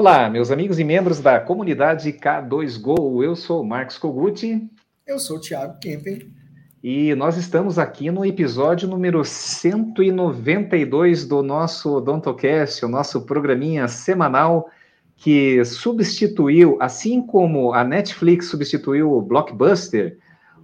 [0.00, 3.24] Olá, meus amigos e membros da comunidade K2Go.
[3.24, 4.70] Eu sou Marcos Koguti.
[5.04, 6.32] Eu sou o Thiago Kempen.
[6.80, 14.70] E nós estamos aqui no episódio número 192 do nosso Odontocast, o nosso programinha semanal
[15.16, 20.16] que substituiu, assim como a Netflix substituiu o Blockbuster,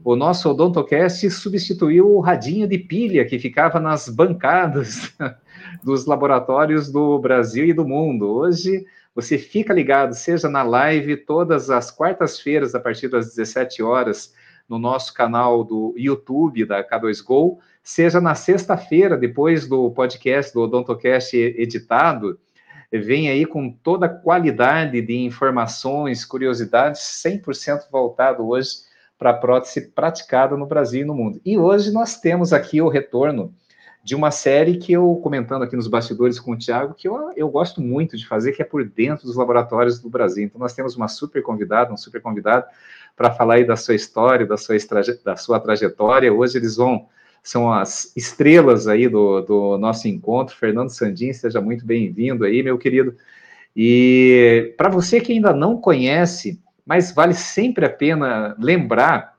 [0.05, 5.13] o nosso Odontocast substituiu o radinho de pilha que ficava nas bancadas
[5.83, 8.29] dos laboratórios do Brasil e do mundo.
[8.29, 14.35] Hoje você fica ligado, seja na live todas as quartas-feiras, a partir das 17 horas,
[14.69, 21.37] no nosso canal do YouTube da K2Go, seja na sexta-feira, depois do podcast do Odontocast
[21.37, 22.39] editado,
[22.91, 28.71] vem aí com toda a qualidade de informações, curiosidades, 100% voltado hoje
[29.19, 31.41] para a prótese praticada no Brasil e no mundo.
[31.45, 33.55] E hoje nós temos aqui o retorno
[34.05, 37.49] de uma série que eu, comentando aqui nos bastidores com o Tiago, que eu, eu
[37.49, 40.45] gosto muito de fazer, que é por dentro dos laboratórios do Brasil.
[40.45, 42.67] Então, nós temos uma super convidada, um super convidado,
[43.17, 44.77] para falar aí da sua história, da sua,
[45.25, 46.31] da sua trajetória.
[46.31, 47.07] Hoje eles vão,
[47.43, 50.55] são as estrelas aí do, do nosso encontro.
[50.55, 53.17] Fernando Sandin, seja muito bem-vindo aí, meu querido.
[53.75, 59.34] E para você que ainda não conhece, mas vale sempre a pena lembrar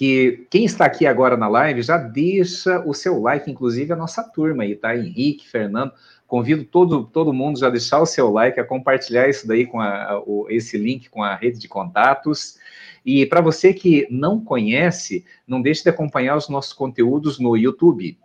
[0.00, 4.22] que quem está aqui agora na live já deixa o seu like, inclusive a nossa
[4.22, 4.96] turma aí, tá?
[4.96, 5.92] Henrique, Fernando,
[6.26, 9.78] convido todo, todo mundo já a deixar o seu like, a compartilhar isso daí com
[9.78, 12.56] a, o, esse link com a rede de contatos.
[13.04, 18.18] E para você que não conhece, não deixe de acompanhar os nossos conteúdos no YouTube.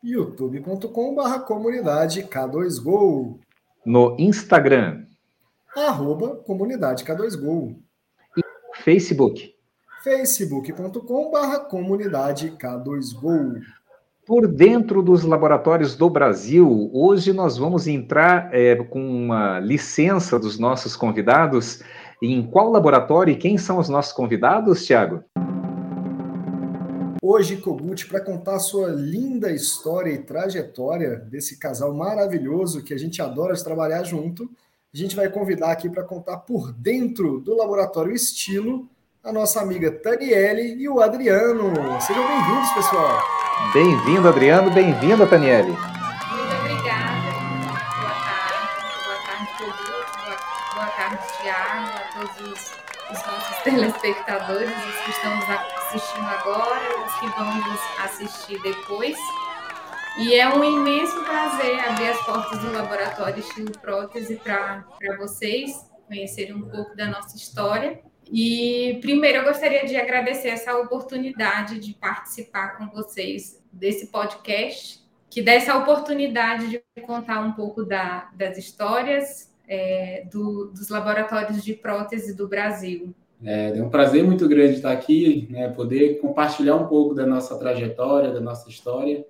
[0.00, 3.40] youtube.com.br comunidade K2Go.
[3.84, 5.04] No Instagram.
[5.76, 7.76] Arroba comunidade K2Go.
[8.36, 8.42] E
[8.84, 9.57] Facebook
[10.08, 13.60] facebook.com.br comunidade K2Go.
[14.26, 20.58] Por dentro dos laboratórios do Brasil, hoje nós vamos entrar é, com uma licença dos
[20.58, 21.82] nossos convidados.
[22.22, 25.22] Em qual laboratório e quem são os nossos convidados, Tiago?
[27.22, 32.98] Hoje, Kogut, para contar a sua linda história e trajetória desse casal maravilhoso que a
[32.98, 34.50] gente adora de trabalhar junto,
[34.92, 38.88] a gente vai convidar aqui para contar por dentro do Laboratório Estilo
[39.28, 41.70] a nossa amiga Taniele e o Adriano.
[42.00, 43.22] Sejam bem-vindos, pessoal.
[43.74, 44.70] Bem-vindo, Adriano.
[44.70, 45.68] Bem-vinda, Taniele.
[45.68, 47.30] Muito obrigada.
[48.00, 48.64] Boa tarde.
[49.04, 50.74] Boa tarde, Toguto.
[50.74, 52.72] Boa tarde, Tiago, a todos os,
[53.10, 59.18] os nossos telespectadores, os que estão nos assistindo agora, os que vão nos assistir depois.
[60.20, 64.86] E é um imenso prazer abrir as portas do Laboratório Estilo Prótese para
[65.18, 65.70] vocês
[66.06, 68.00] conhecerem um pouco da nossa história
[68.32, 75.42] e primeiro eu gostaria de agradecer essa oportunidade de participar com vocês desse podcast, que
[75.42, 81.74] dá essa oportunidade de contar um pouco da, das histórias é, do, dos laboratórios de
[81.74, 83.14] prótese do Brasil.
[83.44, 87.56] É, é um prazer muito grande estar aqui, né, poder compartilhar um pouco da nossa
[87.58, 89.24] trajetória, da nossa história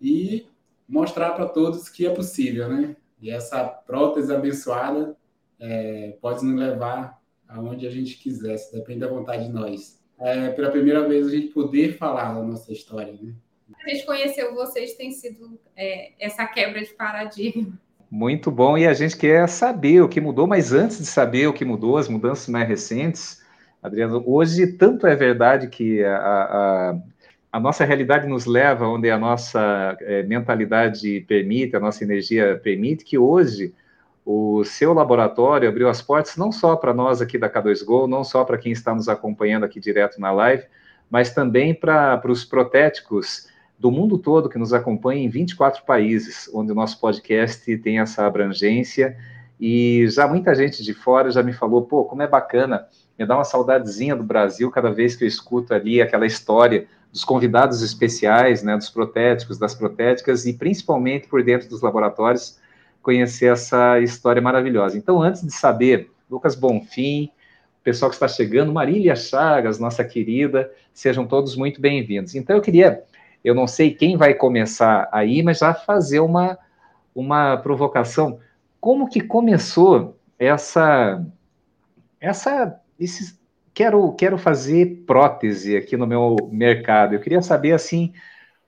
[0.00, 0.46] e
[0.88, 2.96] mostrar para todos que é possível, né?
[3.20, 5.16] E essa prótese abençoada
[5.58, 10.00] é, pode nos levar aonde a gente quisesse, depende da vontade de nós.
[10.18, 13.32] É, pela primeira vez a gente poder falar da nossa história, né?
[13.84, 17.78] A gente conheceu vocês, tem sido é, essa quebra de paradigma.
[18.10, 21.52] Muito bom, e a gente quer saber o que mudou, mas antes de saber o
[21.52, 23.44] que mudou, as mudanças mais recentes,
[23.82, 26.98] Adriano, hoje tanto é verdade que a, a,
[27.52, 33.04] a nossa realidade nos leva onde a nossa é, mentalidade permite, a nossa energia permite,
[33.04, 33.74] que hoje
[34.28, 38.44] o seu laboratório abriu as portas não só para nós aqui da K2Go, não só
[38.44, 40.64] para quem está nos acompanhando aqui direto na live,
[41.08, 43.46] mas também para os protéticos
[43.78, 48.26] do mundo todo que nos acompanham em 24 países, onde o nosso podcast tem essa
[48.26, 49.16] abrangência.
[49.60, 53.36] E já muita gente de fora já me falou, pô, como é bacana, me dá
[53.36, 58.60] uma saudadezinha do Brasil cada vez que eu escuto ali aquela história dos convidados especiais,
[58.64, 62.58] né, dos protéticos, das protéticas, e principalmente por dentro dos laboratórios,
[63.06, 64.98] conhecer essa história maravilhosa.
[64.98, 67.30] Então, antes de saber, Lucas Bonfim,
[67.80, 72.34] o pessoal que está chegando, Marília Chagas, nossa querida, sejam todos muito bem-vindos.
[72.34, 73.04] Então, eu queria,
[73.44, 76.58] eu não sei quem vai começar aí, mas já fazer uma,
[77.14, 78.40] uma provocação.
[78.80, 81.24] Como que começou essa,
[82.20, 83.38] essa, esses,
[83.72, 87.14] quero, quero fazer prótese aqui no meu mercado.
[87.14, 88.12] Eu queria saber, assim,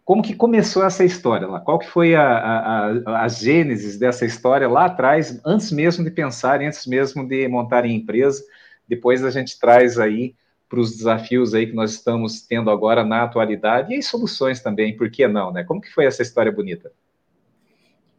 [0.09, 1.61] como que começou essa história lá?
[1.61, 6.63] Qual que foi a, a, a, gênesis dessa história lá atrás, antes mesmo de pensar,
[6.63, 8.43] antes mesmo de montarem empresa?
[8.89, 10.35] Depois a gente traz aí
[10.67, 14.97] para os desafios aí que nós estamos tendo agora na atualidade e as soluções também,
[14.97, 15.63] por que não, né?
[15.63, 16.91] Como que foi essa história bonita?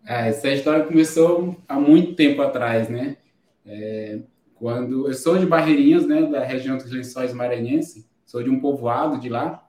[0.06, 3.18] É, essa história começou há muito tempo atrás, né?
[3.66, 4.20] É,
[4.54, 9.20] quando eu sou de Barreirinhas, né, da região dos Lençóis Maranhense, sou de um povoado
[9.20, 9.68] de lá.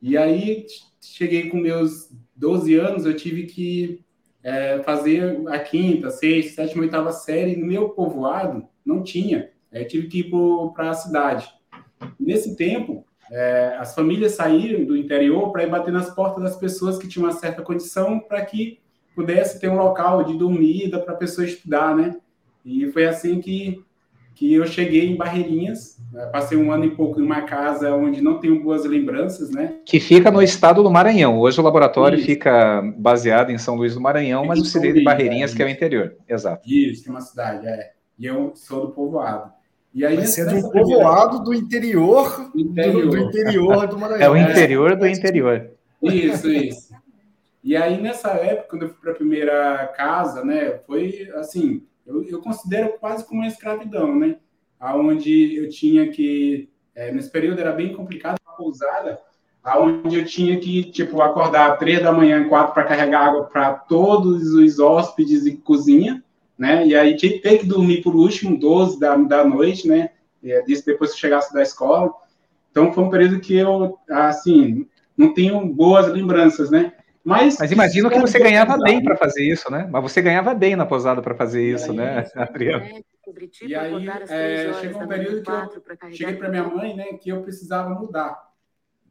[0.00, 0.64] E aí
[1.14, 4.04] cheguei com meus 12 anos, eu tive que
[4.42, 7.56] é, fazer a quinta, sexta, sétima, oitava série.
[7.56, 9.50] No meu povoado não tinha.
[9.72, 10.30] Eu tive que ir
[10.74, 11.48] para a cidade.
[12.18, 16.98] Nesse tempo, é, as famílias saíram do interior para ir bater nas portas das pessoas
[16.98, 18.78] que tinham uma certa condição para que
[19.14, 22.16] pudesse ter um local de dormida para a pessoa estudar, né?
[22.64, 23.82] E foi assim que,
[24.36, 26.26] que eu cheguei em Barreirinhas, né?
[26.26, 29.76] passei um ano e pouco em uma casa onde não tenho boas lembranças, né?
[29.86, 31.40] Que fica no estado do Maranhão.
[31.40, 32.26] Hoje o laboratório Isso.
[32.26, 35.66] fica baseado em São Luís do Maranhão, mas o CD de Barreirinhas, é, que é
[35.66, 36.16] o interior.
[36.28, 36.70] Exato.
[36.70, 37.92] Isso, que é uma cidade, é.
[38.18, 39.50] E eu sou do povoado.
[39.94, 43.02] E aí, ser de um povoado do interior, interior.
[43.04, 44.22] Do, do, interior do Maranhão.
[44.22, 45.70] É o interior do interior.
[46.02, 46.94] Isso, isso.
[47.64, 52.22] E aí, nessa época, quando eu fui para a primeira casa, né, foi assim, eu,
[52.24, 54.36] eu, considero quase como uma escravidão, né?
[54.78, 59.18] Aonde eu tinha que, é, nesse período era bem complicado, a pousada,
[59.62, 64.54] aonde eu tinha que, tipo, acordar três da manhã, quatro para carregar água para todos
[64.54, 66.22] os hóspedes e cozinha,
[66.56, 66.86] né?
[66.86, 70.10] E aí ter que dormir por último, 12 da, da noite, né?
[70.68, 72.12] Isso depois que chegasse da escola.
[72.70, 74.86] Então foi um período que eu, assim,
[75.16, 76.92] não tenho boas lembranças, né?
[77.26, 79.88] Mas, Mas imagino que você ganhava bem para fazer isso, né?
[79.90, 82.86] Mas você ganhava bem na posada para fazer isso, aí, né, Adriano?
[83.62, 87.42] E aí é, chegou um período que eu cheguei para minha mãe, né, que eu
[87.42, 88.52] precisava mudar,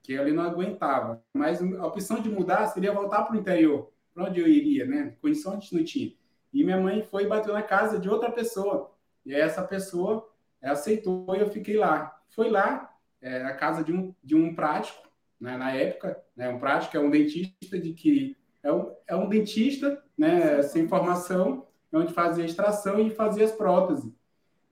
[0.01, 1.21] que eu ali não aguentava.
[1.33, 5.13] Mas a opção de mudar seria voltar para o interior, para onde eu iria, né?
[5.21, 6.13] Condições não tinha.
[6.53, 8.91] E minha mãe foi e bateu na casa de outra pessoa.
[9.25, 10.25] E essa pessoa
[10.63, 12.17] aceitou e eu fiquei lá.
[12.29, 15.04] Foi lá, é, a casa de um, de um prático,
[15.45, 19.29] né, na época, né, um prático é um dentista de que é um, é um
[19.29, 24.11] dentista, né, sem formação, onde fazia extração e fazia as próteses.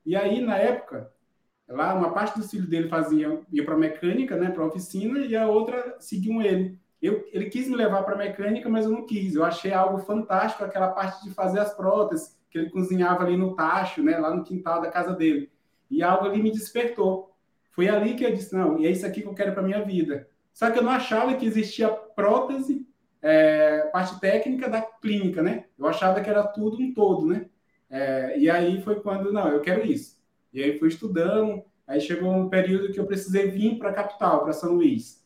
[0.04, 1.12] E aí, na época,
[1.70, 5.48] lá uma parte do filho dele fazia ia para mecânica, né, para oficina, e a
[5.48, 6.78] outra seguiam ele.
[7.00, 9.36] Eu, ele quis me levar para mecânica, mas eu não quis.
[9.36, 13.56] Eu achei algo fantástico aquela parte de fazer as próteses, que ele cozinhava ali no
[13.56, 15.52] tacho, né, lá no quintal da casa dele.
[15.90, 17.32] E algo ali me despertou.
[17.70, 19.84] Foi ali que eu disse: não, e é isso aqui que eu quero para minha
[19.84, 20.28] vida.
[20.54, 22.88] Só que eu não achava que existia prótese,
[23.22, 25.66] é, parte técnica da clínica, né?
[25.78, 27.48] Eu achava que era tudo um todo, né?
[27.90, 30.18] É, e aí foi quando, não, eu quero isso.
[30.54, 34.44] E aí fui estudando, aí chegou um período que eu precisei vir para a capital,
[34.44, 35.24] para São Luís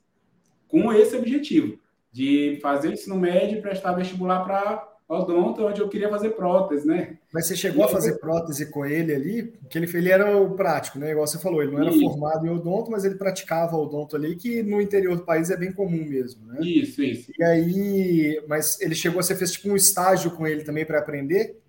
[0.68, 1.79] com esse objetivo,
[2.12, 6.85] de fazer o ensino médio e prestar vestibular para odonto, onde eu queria fazer prótese,
[6.85, 7.16] né?
[7.33, 9.44] Mas você chegou a fazer prótese com ele ali?
[9.44, 11.12] Porque ele, ele era o prático, né?
[11.12, 12.00] Igual você falou, ele não era isso.
[12.00, 15.71] formado em odonto, mas ele praticava odonto ali, que no interior do país é bem
[15.71, 16.59] comum mesmo, né?
[16.62, 17.31] Isso, isso.
[17.38, 21.59] E aí, mas ele chegou, você fez tipo um estágio com ele também para aprender?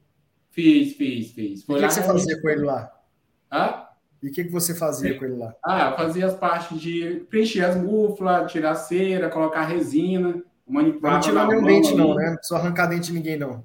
[0.51, 1.65] Fiz, fiz, fiz.
[1.65, 2.93] Foi o que, que você fazia com ele lá?
[3.51, 3.85] Hã?
[4.23, 5.55] E o que, que você fazia com ele lá?
[5.65, 11.15] Ah, eu fazia as partes de preencher as buflas, tirar cera, colocar resina, manipular.
[11.15, 12.31] Não tirar nenhum dente, não, né?
[12.31, 13.65] Não precisa arrancar dente de ninguém, não.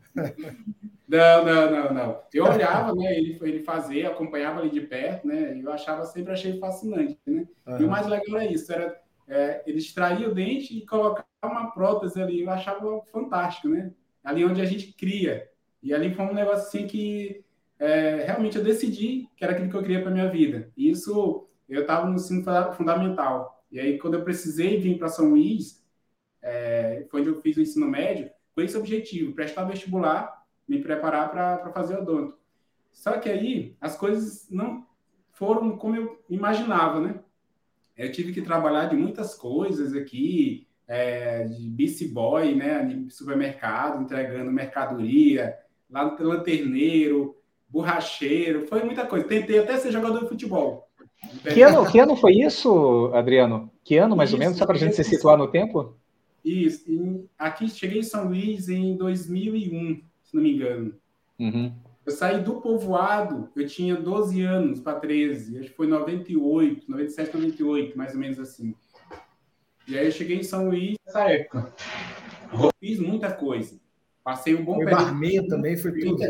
[1.05, 2.21] Não, não, não, não.
[2.33, 3.15] Eu olhava, né?
[3.15, 5.55] Ele, ele fazia, acompanhava ali de perto, né?
[5.55, 7.45] E eu achava, sempre achei fascinante, né?
[7.67, 7.81] Uhum.
[7.81, 11.71] E o mais legal é isso, era é, ele extrair o dente e colocar uma
[11.71, 12.41] prótese ali.
[12.41, 13.91] Eu achava fantástico, né?
[14.23, 15.47] Ali onde a gente cria.
[15.83, 17.43] E ali foi um negócio assim que
[17.77, 20.71] é, realmente eu decidi que era aquilo que eu queria para minha vida.
[20.75, 22.43] E isso eu estava no ensino
[22.73, 23.63] fundamental.
[23.71, 25.82] E aí, quando eu precisei vir para São Luís,
[26.43, 31.31] é, foi onde eu fiz o ensino médio, com esse objetivo, prestar vestibular, me preparar
[31.31, 32.37] para fazer odonto.
[32.91, 34.85] Só que aí as coisas não
[35.31, 37.19] foram como eu imaginava, né?
[37.97, 44.01] Eu tive que trabalhar de muitas coisas aqui, é, de bici boy, né, de supermercado,
[44.01, 45.57] entregando mercadoria,
[45.89, 47.37] lá no lanterneiro,
[47.69, 49.27] borracheiro, foi muita coisa.
[49.27, 50.87] Tentei até ser jogador de futebol.
[51.53, 53.71] Que ano, que ano foi isso, Adriano?
[53.83, 55.95] Que ano, mais isso, ou menos, só para a gente se situar no tempo?
[56.43, 56.91] Isso.
[56.91, 60.95] Em, aqui cheguei em São Luís em 2001, se não me engano.
[61.39, 61.73] Uhum.
[62.05, 67.33] Eu saí do povoado, eu tinha 12 anos para 13, acho que foi 98, 97,
[67.33, 68.75] 98, mais ou menos assim.
[69.87, 71.73] E aí eu cheguei em São Luís nessa época.
[72.79, 73.79] Fiz muita coisa.
[74.23, 75.03] Passei um bom foi período.
[75.03, 76.21] Barmeia também, foi tudo.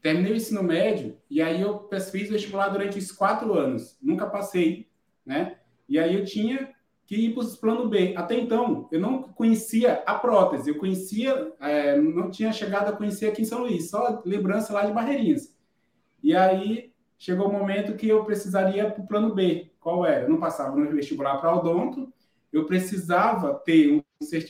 [0.00, 3.98] Terminei o ensino médio e aí eu fiz vestibular durante os quatro anos.
[4.00, 4.88] Nunca passei,
[5.24, 5.56] né?
[5.86, 6.70] E aí eu tinha
[7.10, 8.14] que ir para o plano B.
[8.16, 10.70] Até então, eu não conhecia a prótese.
[10.70, 14.86] Eu conhecia, é, não tinha chegado a conhecer aqui em São Luís, só lembrança lá
[14.86, 15.52] de Barreirinhas.
[16.22, 19.72] E aí chegou o momento que eu precisaria para o plano B.
[19.80, 20.26] Qual era?
[20.26, 22.12] Eu não passava no vestibular para odonto,
[22.52, 24.02] eu precisava ter um,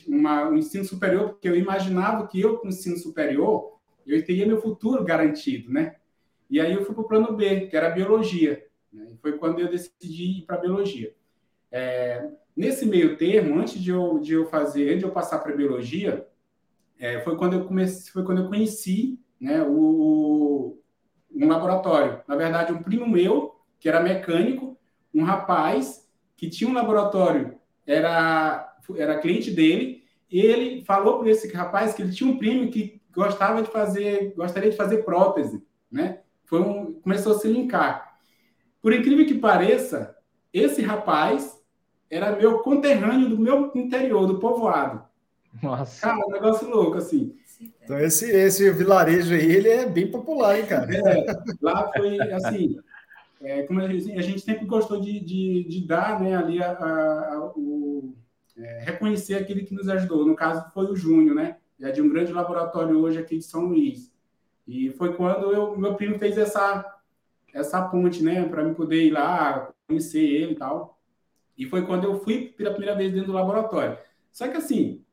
[0.07, 4.61] uma, um ensino superior, porque eu imaginava que eu, com ensino superior, eu teria meu
[4.61, 5.95] futuro garantido, né?
[6.47, 8.63] E aí eu fui para o plano B, que era biologia.
[8.93, 9.07] Né?
[9.19, 11.11] Foi quando eu decidi ir para biologia.
[11.71, 15.55] É, nesse meio termo, antes de eu, de eu fazer, antes de eu passar para
[15.55, 16.27] biologia,
[16.99, 20.77] é, foi quando eu comecei, foi quando eu conheci né, o,
[21.33, 22.21] um laboratório.
[22.27, 24.77] Na verdade, um primo meu, que era mecânico,
[25.13, 31.51] um rapaz que tinha um laboratório, era, era cliente dele, e ele falou para esse
[31.51, 36.21] rapaz que ele tinha um primo que gostava de fazer, gostaria de fazer prótese, né?
[36.45, 38.17] Foi um, começou a se linkar.
[38.81, 40.15] Por incrível que pareça,
[40.53, 41.60] esse rapaz
[42.11, 45.01] era meu conterrâneo do meu interior, do povoado.
[45.63, 46.01] Nossa.
[46.01, 47.33] Cara, um negócio louco, assim.
[47.83, 50.93] Então, esse, esse vilarejo aí, ele é bem popular, hein, cara?
[50.93, 51.25] É,
[51.61, 52.79] lá foi, assim,
[53.41, 56.71] é, como a gente, a gente, sempre gostou de, de, de dar, né, ali, a,
[56.71, 58.13] a, a o,
[58.57, 60.25] é, reconhecer aquele que nos ajudou.
[60.25, 61.57] No caso, foi o Júnior, né?
[61.79, 64.11] É de um grande laboratório hoje aqui de São Luís.
[64.67, 66.85] E foi quando eu, meu primo fez essa,
[67.53, 70.90] essa ponte, né, para me poder ir lá, conhecer ele e tal.
[71.61, 73.95] E foi quando eu fui pela primeira vez dentro do laboratório.
[74.31, 75.05] Só que assim,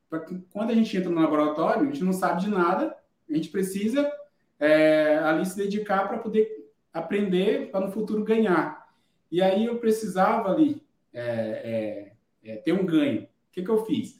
[0.51, 2.97] quando a gente entra no laboratório, a gente não sabe de nada,
[3.29, 4.11] a gente precisa
[4.59, 8.89] é, ali se dedicar para poder aprender para no futuro ganhar.
[9.31, 10.81] E aí eu precisava ali
[11.13, 12.11] é,
[12.43, 13.25] é, é ter um ganho.
[13.25, 14.19] O que, que eu fiz?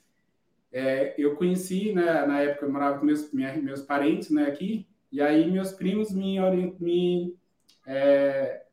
[0.72, 4.86] É, eu conheci, né, na época eu morava com meus, minha, meus parentes né, aqui,
[5.10, 6.38] e aí meus primos me,
[6.78, 7.34] me
[7.84, 8.66] é,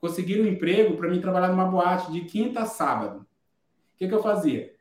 [0.00, 3.20] conseguiram um emprego para mim trabalhar numa boate de quinta a sábado.
[3.20, 4.74] O que, que eu fazia?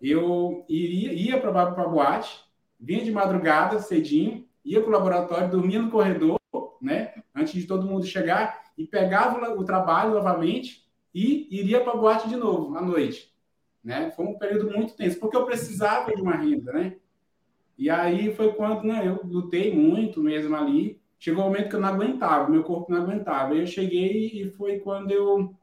[0.00, 2.44] Eu iria, ia para a boate,
[2.78, 6.38] vinha de madrugada, cedinho, ia para o laboratório, dormia no corredor,
[6.80, 11.96] né, antes de todo mundo chegar, e pegava o trabalho novamente e iria para a
[11.96, 13.32] boate de novo, à noite.
[13.82, 14.10] Né?
[14.10, 16.96] Foi um período muito tenso, porque eu precisava de uma renda, né?
[17.76, 21.80] E aí foi quando né, eu lutei muito mesmo ali, chegou um momento que eu
[21.80, 23.54] não aguentava, meu corpo não aguentava.
[23.54, 25.54] Eu cheguei e foi quando eu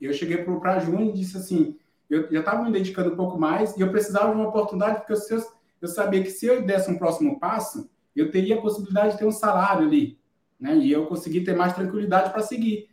[0.00, 1.76] eu cheguei para Júnior e disse assim,
[2.08, 5.12] eu já estava me dedicando um pouco mais e eu precisava de uma oportunidade porque
[5.34, 5.42] eu,
[5.82, 9.24] eu sabia que se eu desse um próximo passo, eu teria a possibilidade de ter
[9.24, 10.16] um salário ali,
[10.60, 10.76] né?
[10.76, 12.88] E eu consegui ter mais tranquilidade para seguir.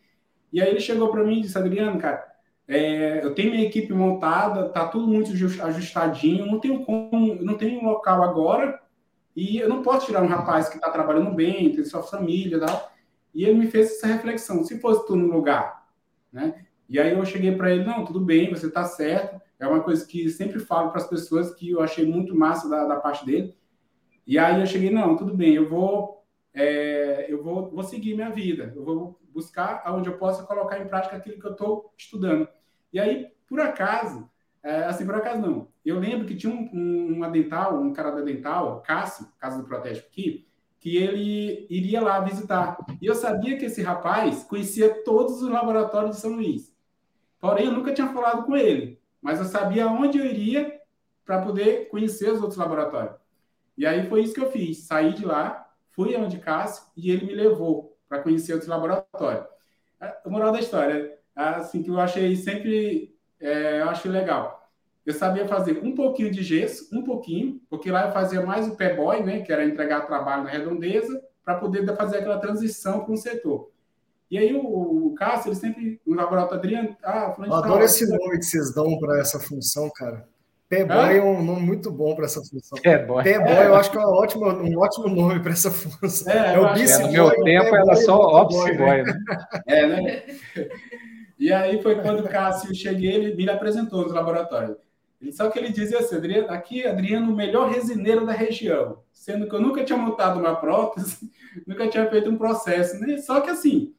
[0.51, 2.25] E aí ele chegou para mim e disse, Adriano, cara,
[2.67, 7.79] é, eu tenho minha equipe montada, tá tudo muito ajustadinho, não tenho como, não tenho
[7.79, 8.81] um local agora,
[9.35, 12.59] e eu não posso tirar um rapaz que está trabalhando bem, tem sua família e
[12.59, 12.91] tal.
[13.33, 15.87] E ele me fez essa reflexão: se fosse tu no lugar,
[16.31, 16.65] né?
[16.89, 19.41] E aí eu cheguei para ele: não, tudo bem, você está certo.
[19.57, 22.85] É uma coisa que sempre falo para as pessoas que eu achei muito massa da,
[22.85, 23.55] da, parte dele.
[24.27, 28.29] E aí eu cheguei: não, tudo bem, eu vou, é, eu vou, vou seguir minha
[28.29, 32.47] vida, eu vou buscar aonde eu possa colocar em prática aquilo que eu estou estudando.
[32.91, 34.29] E aí, por acaso,
[34.63, 35.67] é, assim, por acaso não.
[35.83, 40.07] Eu lembro que tinha um, um, uma um cara da dental, Cássio, Casa do Protégico
[40.07, 40.47] aqui,
[40.79, 42.77] que ele iria lá visitar.
[43.01, 46.75] E eu sabia que esse rapaz conhecia todos os laboratórios de São Luís.
[47.39, 50.79] Porém, eu nunca tinha falado com ele, mas eu sabia onde eu iria
[51.25, 53.15] para poder conhecer os outros laboratórios.
[53.77, 54.79] E aí foi isso que eu fiz.
[54.79, 59.45] Saí de lá, fui aonde Cássio e ele me levou para conhecer outros laboratórios.
[59.99, 64.69] A moral da história, assim, que eu achei sempre é, eu acho legal.
[65.05, 68.75] Eu sabia fazer um pouquinho de gesso, um pouquinho, porque lá eu fazia mais o
[68.75, 73.13] pé boy, né, que era entregar trabalho na redondeza, para poder fazer aquela transição para
[73.13, 73.71] um setor.
[74.29, 78.37] E aí o, o Cássio, ele sempre, no laboratório Adriano, ah, eu adoro esse nome
[78.37, 80.25] que vocês dão para essa função, cara.
[80.69, 82.79] Pé boy é um nome muito bom para essa função.
[82.81, 83.23] Pé boy.
[83.25, 83.65] Pé boy, é.
[83.65, 86.31] eu acho que é um ótimo, um ótimo nome para essa função.
[86.31, 86.93] É, é o bice.
[86.93, 89.13] É, no meu tempo era só office boy, né?
[89.67, 90.23] É, né?
[91.41, 94.77] E aí foi quando o Cássio cheguei, ele me apresentou no laboratório.
[95.31, 96.17] Só que ele dizia assim,
[96.47, 98.99] aqui, Adriano, o melhor resineiro da região.
[99.11, 101.31] Sendo que eu nunca tinha montado uma prótese,
[101.65, 102.99] nunca tinha feito um processo.
[102.99, 103.17] Né?
[103.17, 103.91] Só que assim,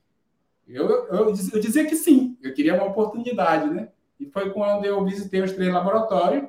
[0.69, 3.89] eu, eu, eu dizia que sim, eu queria uma oportunidade, né?
[4.21, 6.45] E foi quando eu visitei os três laboratórios,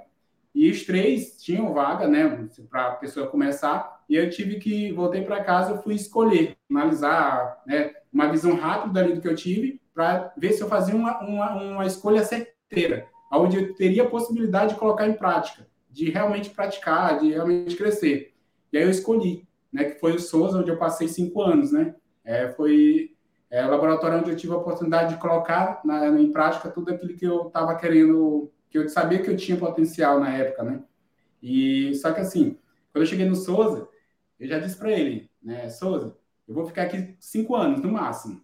[0.53, 5.23] e os três tinham vaga, né, para a pessoa começar, e eu tive que, voltei
[5.23, 9.81] para casa, eu fui escolher, analisar, né, uma visão rápida ali do que eu tive,
[9.93, 14.73] para ver se eu fazia uma, uma, uma escolha certeira, onde eu teria a possibilidade
[14.73, 18.33] de colocar em prática, de realmente praticar, de realmente crescer.
[18.71, 21.95] E aí eu escolhi, né, que foi o Souza, onde eu passei cinco anos, né?
[22.23, 23.13] É, foi
[23.49, 27.15] é, o laboratório onde eu tive a oportunidade de colocar na, em prática tudo aquilo
[27.15, 30.81] que eu estava querendo, que eu sabia que eu tinha potencial na época, né?
[31.41, 32.57] E só que assim,
[32.91, 33.87] quando eu cheguei no Souza,
[34.39, 38.41] eu já disse para ele, né, Souza, eu vou ficar aqui cinco anos no máximo.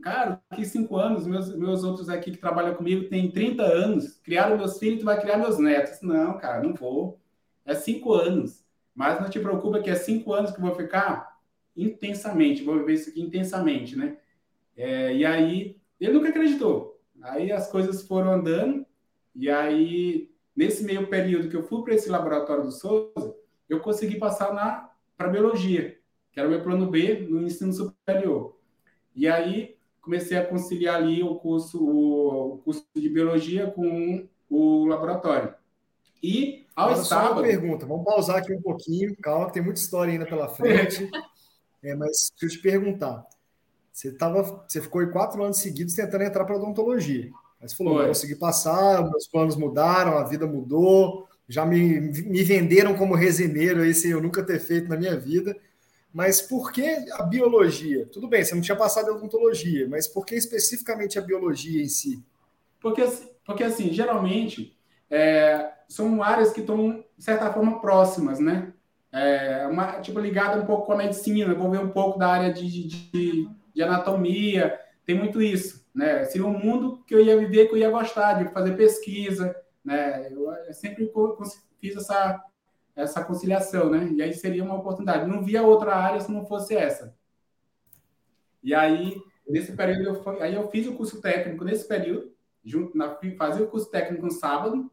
[0.00, 4.56] Cara, daqui cinco anos, meus, meus outros aqui que trabalham comigo têm 30 anos, criaram
[4.56, 6.00] meus filhos, tu vai criar meus netos.
[6.02, 7.20] Não, cara, não vou.
[7.64, 8.64] É cinco anos.
[8.94, 11.38] Mas não te preocupa que é cinco anos que eu vou ficar
[11.76, 14.18] intensamente, vou viver isso aqui intensamente, né?
[14.76, 17.00] É, e aí, ele nunca acreditou.
[17.22, 18.84] Aí as coisas foram andando,
[19.34, 23.36] e aí, nesse meio período que eu fui para esse laboratório do Souza,
[23.68, 25.98] eu consegui passar na para biologia,
[26.32, 28.56] que era o meu plano B no ensino superior.
[29.14, 34.86] E aí, comecei a conciliar ali o curso, o, o curso de biologia com o
[34.86, 35.54] laboratório.
[36.22, 37.28] E ao Agora, sábado...
[37.28, 40.48] Só uma pergunta, vamos pausar aqui um pouquinho, calma, que tem muita história ainda pela
[40.48, 41.08] frente.
[41.82, 43.26] é, mas deixa eu te perguntar.
[43.92, 47.30] Você, tava, você ficou quatro anos seguidos tentando entrar para odontologia.
[47.60, 48.06] Mas falou, Foi.
[48.06, 53.92] consegui passar, meus planos mudaram, a vida mudou, já me, me venderam como resineiro aí,
[53.92, 55.56] sem eu nunca ter feito na minha vida.
[56.12, 58.06] Mas por que a biologia?
[58.06, 61.88] Tudo bem, você não tinha passado em odontologia, mas por que especificamente a biologia em
[61.88, 62.24] si?
[62.80, 63.04] Porque,
[63.44, 64.76] porque assim, geralmente,
[65.10, 68.72] é, são áreas que estão, de certa forma, próximas, né?
[69.12, 72.52] É, uma, tipo, ligada um pouco com a medicina, vou ver um pouco da área
[72.52, 76.24] de, de, de, anatomia, tem muito isso, né?
[76.24, 80.30] Seria um mundo que eu ia viver, que eu ia gostar de fazer pesquisa, né?
[80.30, 81.10] Eu, eu sempre
[81.80, 82.42] fiz essa,
[82.98, 84.10] essa conciliação, né?
[84.12, 85.30] E aí seria uma oportunidade.
[85.30, 87.16] Não via outra área se não fosse essa.
[88.60, 89.16] E aí,
[89.48, 92.32] nesse período, eu, aí eu fiz o curso técnico nesse período,
[92.64, 94.90] junto na, fazia o curso técnico no sábado,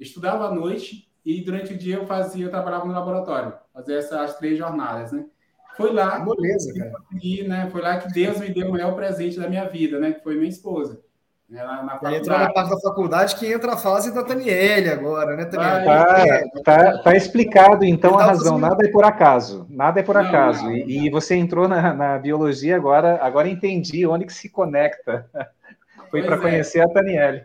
[0.00, 4.36] estudava à noite e durante o dia eu fazia, eu trabalhava no laboratório, fazia essas
[4.38, 5.26] três jornadas, né?
[5.76, 6.72] Foi lá, Beleza,
[7.46, 7.70] né?
[7.70, 10.12] Foi lá que Deus me deu o maior presente da minha vida, né?
[10.12, 11.02] Que foi minha esposa.
[11.52, 11.62] Né?
[11.62, 15.44] Na, na entrou na parte da faculdade que entra a fase da Taniele agora, né,
[15.44, 15.84] Taniele?
[15.84, 18.56] Tá, tá, tá explicado, então, a razão.
[18.56, 19.66] Nada é por acaso.
[19.68, 20.64] Nada é por não, acaso.
[20.64, 25.28] Não, e, e, você entrou na, na biologia agora, agora entendi onde que se conecta.
[26.10, 26.40] Foi para é.
[26.40, 27.42] conhecer a Taniele.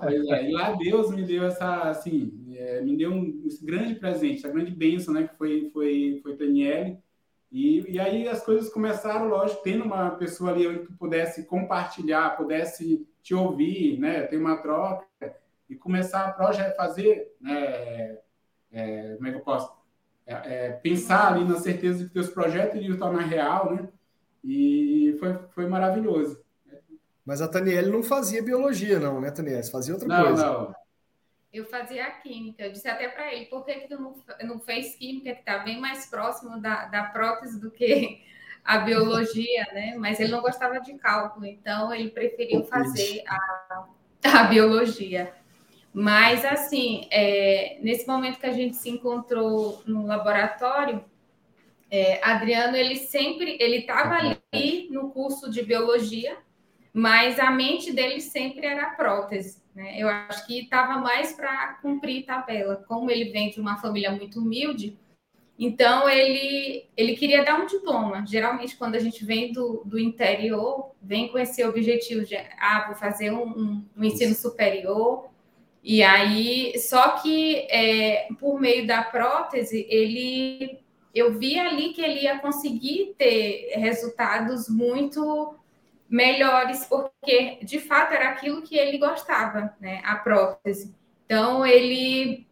[0.00, 4.38] Pois é, e lá Deus me deu essa, assim, é, me deu um, grande presente,
[4.38, 6.98] essa grande bênção, né, que foi, foi, foi Taniele.
[7.50, 13.06] E, e aí as coisas começaram, lógico, tendo uma pessoa ali que pudesse compartilhar, pudesse
[13.22, 15.06] te ouvir, né, ter uma troca
[15.68, 18.18] e começar a projeto, fazer, né,
[18.70, 19.72] é, como é que eu posso?
[20.26, 20.32] É,
[20.66, 23.88] é, pensar ali na certeza de que teus projetos iriam tornar real, né?
[24.44, 26.38] E foi, foi maravilhoso.
[27.24, 29.62] Mas a Taniele não fazia biologia, não, né, Taniele?
[29.62, 30.46] Você fazia outra não, coisa.
[30.46, 30.74] Não,
[31.52, 32.64] Eu fazia a química.
[32.64, 35.58] Eu disse até para ele, por que, que tu não, não fez química, que está
[35.58, 38.22] bem mais próximo da, da prótese do que
[38.64, 39.94] a biologia, né?
[39.96, 43.86] Mas ele não gostava de cálculo, então ele preferiu fazer a,
[44.24, 45.32] a biologia.
[45.92, 51.02] Mas, assim, é, nesse momento que a gente se encontrou no laboratório,
[51.90, 56.36] é, Adriano, ele sempre, ele estava ali no curso de biologia,
[56.92, 59.62] mas a mente dele sempre era prótese.
[59.78, 59.94] Né?
[59.96, 62.84] Eu acho que estava mais para cumprir tabela.
[62.88, 64.98] Como ele vem de uma família muito humilde,
[65.56, 68.26] então ele, ele queria dar um diploma.
[68.26, 72.96] Geralmente, quando a gente vem do, do interior, vem com esse objetivo de ah, vou
[72.96, 75.28] fazer um, um, um ensino superior.
[75.82, 80.80] E aí, só que é, por meio da prótese, ele
[81.14, 85.54] eu vi ali que ele ia conseguir ter resultados muito
[86.08, 90.00] melhores, porque de fato era aquilo que ele gostava, né?
[90.04, 90.94] A prótese.
[91.24, 92.46] Então ele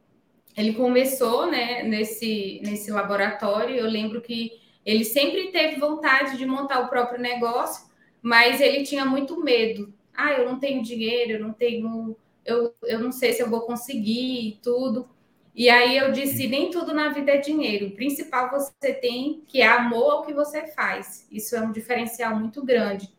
[0.57, 3.77] ele começou, né, nesse nesse laboratório.
[3.77, 4.53] Eu lembro que
[4.85, 7.87] ele sempre teve vontade de montar o próprio negócio,
[8.23, 9.93] mas ele tinha muito medo.
[10.15, 13.63] Ah, eu não tenho dinheiro, eu não tenho, eu, eu não sei se eu vou
[13.63, 15.09] conseguir e tudo.
[15.55, 17.87] E aí eu disse, nem tudo na vida é dinheiro.
[17.87, 21.27] O principal você tem que é amor ao que você faz.
[21.33, 23.16] Isso é um diferencial muito grande.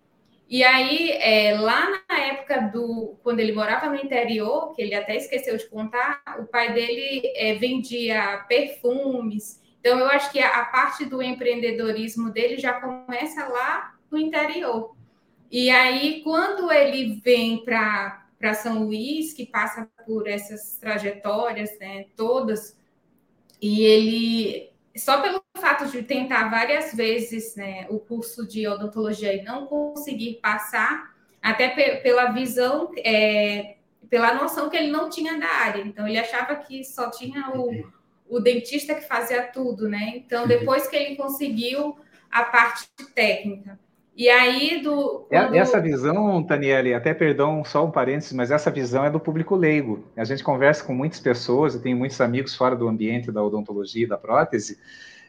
[0.49, 5.17] E aí, é, lá na época do quando ele morava no interior, que ele até
[5.17, 9.62] esqueceu de contar, o pai dele é, vendia perfumes.
[9.79, 14.95] Então, eu acho que a, a, parte do empreendedorismo dele já começa lá no interior.
[15.51, 22.77] E aí, quando ele vem para São Luís, que passa por essas trajetórias né, todas,
[23.62, 29.43] e ele só pelo fato de tentar várias vezes né, o curso de odontologia e
[29.43, 33.77] não conseguir passar, até pela visão, é,
[34.10, 35.81] pela noção que ele não tinha da área.
[35.81, 37.86] Então, ele achava que só tinha o,
[38.27, 40.13] o dentista que fazia tudo, né?
[40.15, 41.97] Então, depois que ele conseguiu
[42.29, 43.79] a parte técnica.
[44.17, 45.27] E aí, do.
[45.30, 45.53] Quando...
[45.53, 50.03] Essa visão, Taniele, até perdão, só um parênteses, mas essa visão é do público leigo.
[50.17, 54.06] A gente conversa com muitas pessoas, e tem muitos amigos fora do ambiente da odontologia
[54.06, 54.80] e da prótese.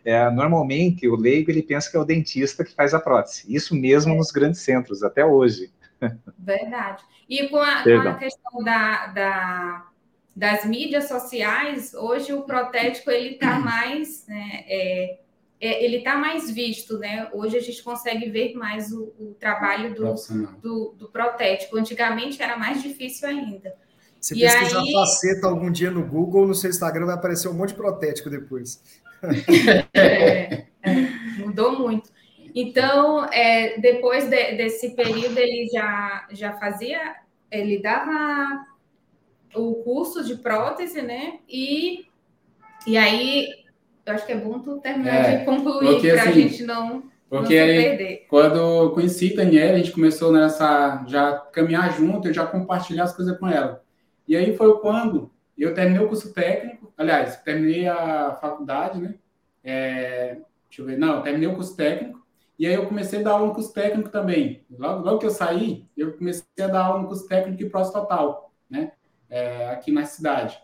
[0.02, 3.44] É, normalmente, o leigo ele pensa que é o dentista que faz a prótese.
[3.54, 4.16] Isso mesmo é.
[4.16, 5.70] nos grandes centros, até hoje.
[6.38, 7.04] Verdade.
[7.28, 9.86] E com a, com a questão da, da,
[10.34, 14.26] das mídias sociais, hoje o protético ele está mais.
[14.26, 15.18] Né, é,
[15.60, 17.28] é, ele está mais visto, né?
[17.32, 20.14] Hoje a gente consegue ver mais o, o trabalho do,
[20.62, 21.76] do, do, protético.
[21.76, 23.74] Antigamente era mais difícil ainda.
[24.20, 24.92] Se e pesquisar aí...
[24.92, 28.82] faceta algum dia no Google, no seu Instagram vai aparecer um monte de protético depois.
[29.94, 32.08] é, é, mudou muito.
[32.54, 37.16] Então, é, depois de, desse período, ele já, já fazia,
[37.50, 38.64] ele dava
[39.54, 41.40] o curso de prótese, né?
[41.48, 42.06] E,
[42.86, 43.57] e aí,
[44.08, 47.04] eu acho que é bom tu terminar é, de concluir para a assim, gente não,
[47.28, 48.26] porque não aí, perder.
[48.28, 53.04] Quando eu conheci a Daniela, a gente começou nessa já caminhar junto, eu já compartilhar
[53.04, 53.82] as coisas com ela.
[54.26, 59.14] E aí foi quando eu terminei o curso técnico, aliás, terminei a faculdade, né?
[59.62, 62.26] É, deixa eu ver, não, terminei o curso técnico,
[62.58, 64.64] e aí eu comecei a dar aula no curso técnico também.
[64.70, 67.92] Logo, logo que eu saí, eu comecei a dar aula no curso técnico de Prost
[67.92, 68.92] Total, né?
[69.28, 70.58] É, aqui na cidade.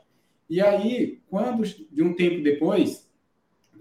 [0.49, 3.09] E aí, quando, de um tempo depois,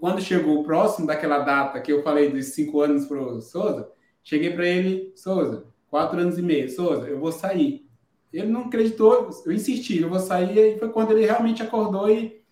[0.04, 3.90] quando chegou o próximo daquela data que eu falei dos cinco anos para o Souza,
[4.22, 7.88] cheguei para ele, Souza, quatro anos e meio, Souza, eu vou sair.
[8.30, 12.44] Ele não acreditou, eu insisti, eu vou sair, e foi quando ele realmente acordou e,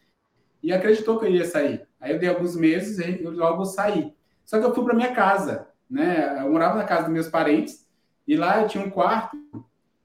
[0.63, 1.87] e acreditou que eu ia sair.
[2.01, 4.15] Aí eu dei alguns meses e eu logo saí.
[4.47, 6.43] Só que eu fui para minha casa, né?
[6.43, 7.87] Eu morava na casa dos meus parentes
[8.27, 9.37] e lá eu tinha um quarto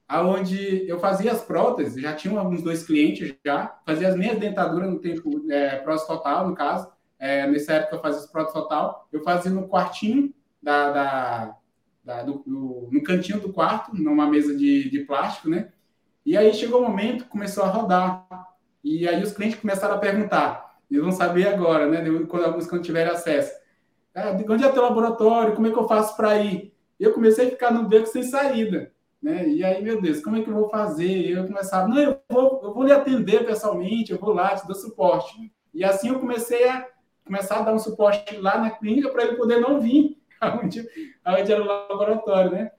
[0.06, 4.90] aonde eu fazia as próteses, já tinha alguns dois clientes já, fazia as minhas dentaduras
[4.90, 9.50] no tempo é, total, no caso, é, nessa época eu fazia próteses total, eu fazia
[9.50, 11.56] no quartinho da, da,
[12.04, 15.72] da do, do, no cantinho do quarto, numa mesa de, de plástico, né?
[16.24, 18.26] E aí chegou o um momento, começou a rodar,
[18.84, 22.04] e aí os clientes começaram a perguntar, eles vão saber agora, né?
[22.26, 23.52] Quando alguns quando tiverem acesso.
[24.14, 25.54] Ah, onde é teu laboratório?
[25.54, 26.74] Como é que eu faço para ir?
[26.98, 28.92] Eu comecei a ficar no beco sem saída.
[29.22, 29.48] Né?
[29.48, 31.30] E aí, meu Deus, como é que eu vou fazer?
[31.30, 34.74] Eu começava, não, eu vou, eu vou lhe atender pessoalmente, eu vou lá, te dou
[34.74, 35.52] suporte.
[35.74, 36.86] E assim eu comecei a
[37.28, 40.88] começar a dar um suporte lá na clínica para ele poder não vir aonde,
[41.24, 42.72] aonde era o laboratório, né?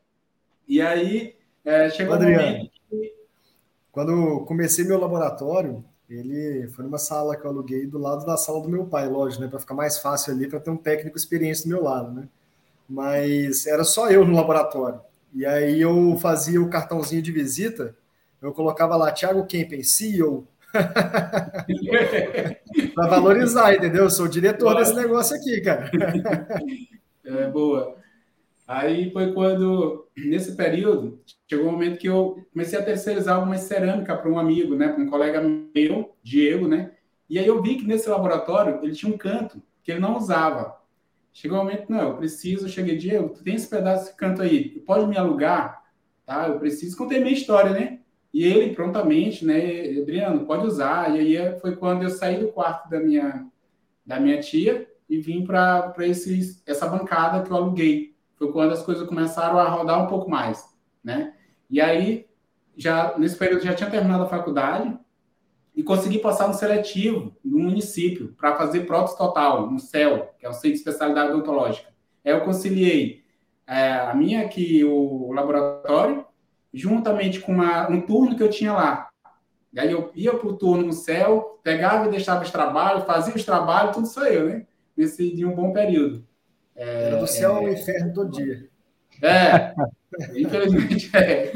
[0.68, 3.14] E aí é, chegou Adriano, um momento que...
[3.92, 8.62] Quando comecei meu laboratório, ele foi numa sala que eu aluguei do lado da sala
[8.62, 9.48] do meu pai, lógico, né?
[9.48, 12.28] Para ficar mais fácil ali, para ter um técnico experiência do meu lado, né?
[12.88, 15.00] Mas era só eu no laboratório.
[15.34, 17.96] E aí eu fazia o cartãozinho de visita,
[18.42, 20.48] eu colocava lá Thiago Kempen, CEO.
[22.94, 24.04] para valorizar, entendeu?
[24.04, 25.90] Eu sou o diretor desse negócio aqui, cara.
[27.26, 27.98] é boa.
[28.68, 34.16] Aí foi quando, nesse período, chegou um momento que eu comecei a terceirizar alguma cerâmica
[34.16, 36.92] para um amigo, né, para um colega meu, Diego, né?
[37.28, 40.78] E aí eu vi que nesse laboratório ele tinha um canto que ele não usava.
[41.34, 44.42] Chegou um momento, não, eu preciso, eu cheguei, Diego, tu tem esse pedaço de canto
[44.42, 45.84] aí, pode me alugar?
[46.24, 47.99] Tá, eu preciso, contei minha história, né?
[48.34, 51.16] E ele prontamente, né, Adriano, pode usar.
[51.16, 53.48] E aí foi quando eu saí do quarto da minha
[54.06, 55.94] da minha tia e vim para
[56.66, 60.66] essa bancada que eu aluguei foi quando as coisas começaram a rodar um pouco mais,
[61.04, 61.34] né?
[61.70, 62.26] E aí,
[62.76, 64.98] já nesse período, já tinha terminado a faculdade
[65.76, 70.50] e consegui passar no seletivo do município para fazer prótese total, no CEL, que é
[70.50, 71.90] o Centro de Especialidade Odontológica.
[72.24, 73.26] Aí eu conciliei
[73.68, 76.26] é, a minha aqui, o laboratório,
[76.74, 79.10] juntamente com uma, um turno que eu tinha lá.
[79.72, 83.36] E aí eu ia para o turno no CEL, pegava e deixava os trabalhos, fazia
[83.36, 84.66] os trabalhos, tudo sou eu, né?
[84.98, 86.26] Nesse de um bom período.
[86.76, 88.68] É, Era do céu ao é, inferno todo dia.
[89.22, 89.74] É,
[90.36, 91.52] infelizmente é.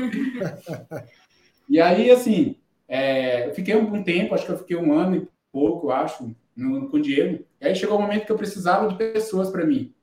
[1.70, 5.28] E aí, assim, é, eu fiquei um, tempo, acho que eu fiquei um ano e
[5.52, 7.44] pouco, acho, no, com o Diego.
[7.60, 9.94] E aí chegou o um momento que eu precisava de pessoas para mim,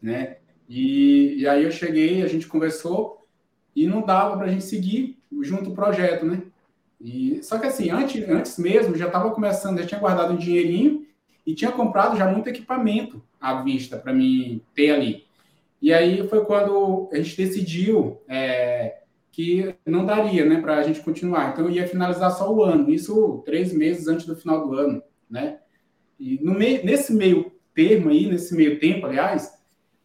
[0.00, 0.36] né?
[0.68, 3.21] E, e aí eu cheguei, a gente conversou
[3.74, 6.42] e não dava para a gente seguir junto o projeto, né?
[7.00, 11.04] E, só que assim, antes, antes mesmo, já estava começando, já tinha guardado um dinheirinho
[11.44, 15.24] e tinha comprado já muito equipamento à vista para mim ter ali.
[15.80, 18.98] E aí foi quando a gente decidiu é,
[19.32, 21.50] que não daria, né, para a gente continuar.
[21.50, 25.02] Então eu ia finalizar só o ano, isso três meses antes do final do ano,
[25.28, 25.58] né?
[26.20, 29.60] E no meio, nesse meio termo aí, nesse meio tempo, aliás,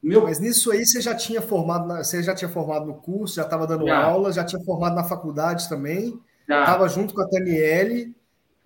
[0.07, 0.23] meu...
[0.23, 3.43] Mas nisso aí você já tinha formado, na, você já tinha formado no curso, já
[3.43, 4.03] estava dando já.
[4.03, 8.15] aula, já tinha formado na faculdade também, estava junto com a Taniele,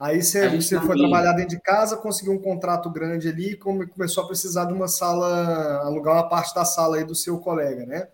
[0.01, 4.23] Aí você, você foi trabalhar dentro de casa, conseguiu um contrato grande ali e começou
[4.23, 8.08] a precisar de uma sala, alugar uma parte da sala aí do seu colega, né?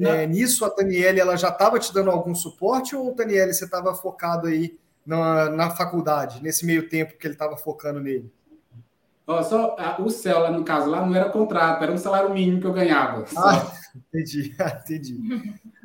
[0.00, 3.94] É, nisso, a Daniele ela já estava te dando algum suporte ou, Daniele, você estava
[3.94, 8.32] focado aí na, na faculdade, nesse meio tempo que ele estava focando nele?
[9.26, 12.32] Ó, só a, o céu, lá no caso, lá não era contrato, era um salário
[12.32, 13.24] mínimo que eu ganhava.
[13.36, 13.72] Ah,
[14.14, 15.18] entendi, entendi.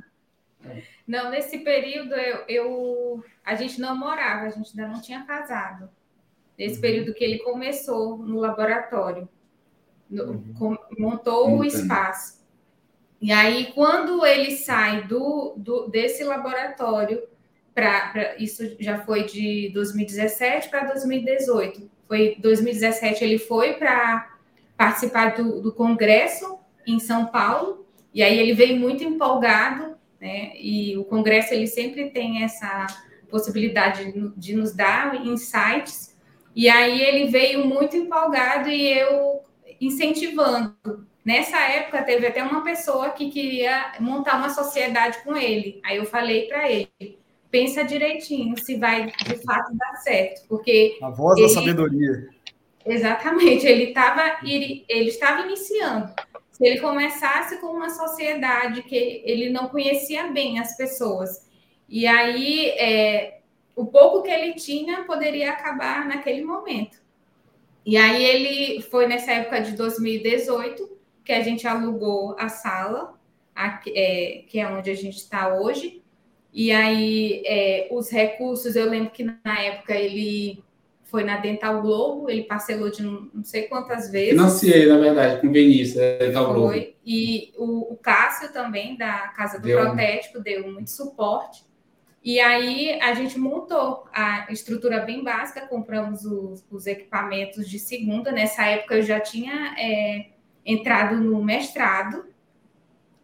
[1.07, 5.89] Não, nesse período eu, eu, a gente não morava, a gente ainda não tinha casado.
[6.57, 6.81] Nesse uhum.
[6.81, 9.27] período que ele começou no laboratório.
[10.09, 10.77] uhum.
[10.97, 12.39] montou o espaço.
[13.19, 17.27] E aí, quando ele sai do, do desse laboratório,
[17.73, 21.90] para isso já foi de 2017 para 2018.
[22.11, 24.35] Foi 2017 ele foi para
[24.75, 30.51] participar do, do congresso em São Paulo, e aí ele veio muito empolgado, né?
[30.57, 32.85] E o congresso ele sempre tem essa
[33.29, 36.13] possibilidade de, de nos dar insights.
[36.53, 39.45] E aí ele veio muito empolgado e eu
[39.79, 41.07] incentivando.
[41.23, 45.79] Nessa época teve até uma pessoa que queria montar uma sociedade com ele.
[45.81, 47.20] Aí eu falei para ele:
[47.51, 52.29] pensa direitinho se vai de fato dar certo, porque a voz ele, da sabedoria.
[52.85, 56.09] Exatamente, ele estava ele, ele estava iniciando.
[56.51, 61.45] Se ele começasse com uma sociedade que ele não conhecia bem as pessoas,
[61.89, 63.39] e aí é,
[63.75, 67.01] o pouco que ele tinha poderia acabar naquele momento.
[67.85, 70.89] E aí ele foi nessa época de 2018
[71.23, 73.19] que a gente alugou a sala,
[73.55, 76.00] aqui, é, que é onde a gente está hoje.
[76.53, 80.63] E aí é, os recursos, eu lembro que na época ele
[81.03, 84.31] foi na Dental Globo, ele parcelou de não sei quantas vezes.
[84.31, 86.73] Financiei, na verdade, com Vinícius, Dental Globo.
[87.05, 89.81] E o, o Cássio também, da Casa do deu.
[89.81, 91.65] Protético, deu muito suporte.
[92.23, 98.31] E aí a gente montou a estrutura bem básica, compramos os, os equipamentos de segunda.
[98.31, 100.27] Nessa época eu já tinha é,
[100.65, 102.23] entrado no mestrado,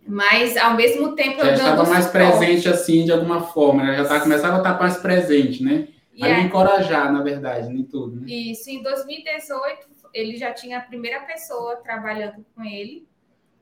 [0.08, 2.38] mas ao mesmo tempo já eu estava mais suporte.
[2.38, 3.96] presente assim de alguma forma, né?
[3.98, 5.90] já estava começando a estar mais presente, né?
[6.14, 8.22] E a me encorajar, na verdade, em tudo.
[8.22, 8.28] Né?
[8.28, 13.08] Isso, em 2018, ele já tinha a primeira pessoa trabalhando com ele.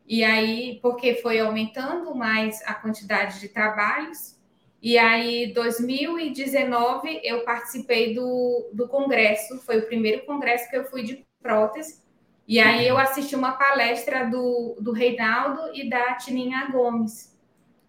[0.08, 4.38] E aí, porque foi aumentando mais a quantidade de trabalhos.
[4.82, 9.58] E aí, 2019, eu participei do, do congresso.
[9.66, 12.05] Foi o primeiro congresso que eu fui de prótese.
[12.48, 17.36] E aí, eu assisti uma palestra do, do Reinaldo e da Tininha Gomes.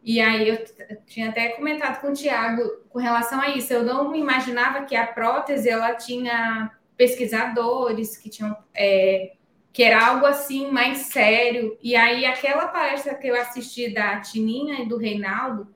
[0.06, 0.64] E aí eu
[1.04, 3.72] tinha até comentado com o Tiago com relação a isso.
[3.72, 9.32] Eu não imaginava que a prótese ela tinha pesquisadores que tinham é,
[9.72, 11.76] que era algo assim mais sério.
[11.82, 15.74] E aí aquela palestra que eu assisti da Tininha e do Reinaldo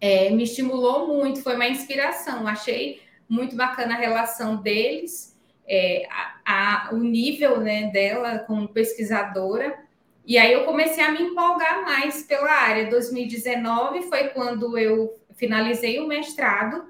[0.00, 2.46] é, me estimulou muito, foi uma inspiração.
[2.46, 5.36] Achei muito bacana a relação deles,
[5.68, 9.78] é, a, a, o nível né, dela como pesquisadora.
[10.26, 12.90] E aí eu comecei a me empolgar mais pela área.
[12.90, 16.86] 2019 foi quando eu finalizei o mestrado.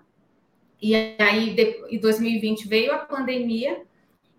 [0.80, 1.56] E aí,
[1.90, 3.82] em 2020 veio a pandemia.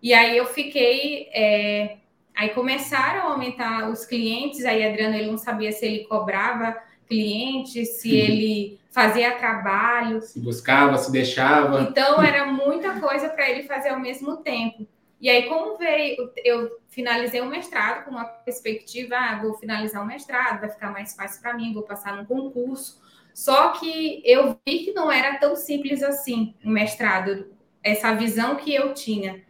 [0.02, 1.30] E aí eu fiquei.
[1.34, 1.98] É,
[2.36, 4.66] aí começaram a aumentar os clientes.
[4.66, 6.76] Aí Adriano ele não sabia se ele cobrava
[7.10, 8.16] clientes, se uhum.
[8.16, 10.22] ele fazia trabalho.
[10.22, 11.82] Se buscava, se deixava.
[11.82, 14.88] Então era muita coisa para ele fazer ao mesmo tempo.
[15.20, 20.08] E aí, como veio, eu finalizei o mestrado com uma perspectiva, ah, vou finalizar o
[20.08, 23.02] mestrado, vai ficar mais fácil para mim, vou passar no concurso.
[23.34, 27.48] Só que eu vi que não era tão simples assim o mestrado,
[27.84, 29.42] essa visão que eu tinha.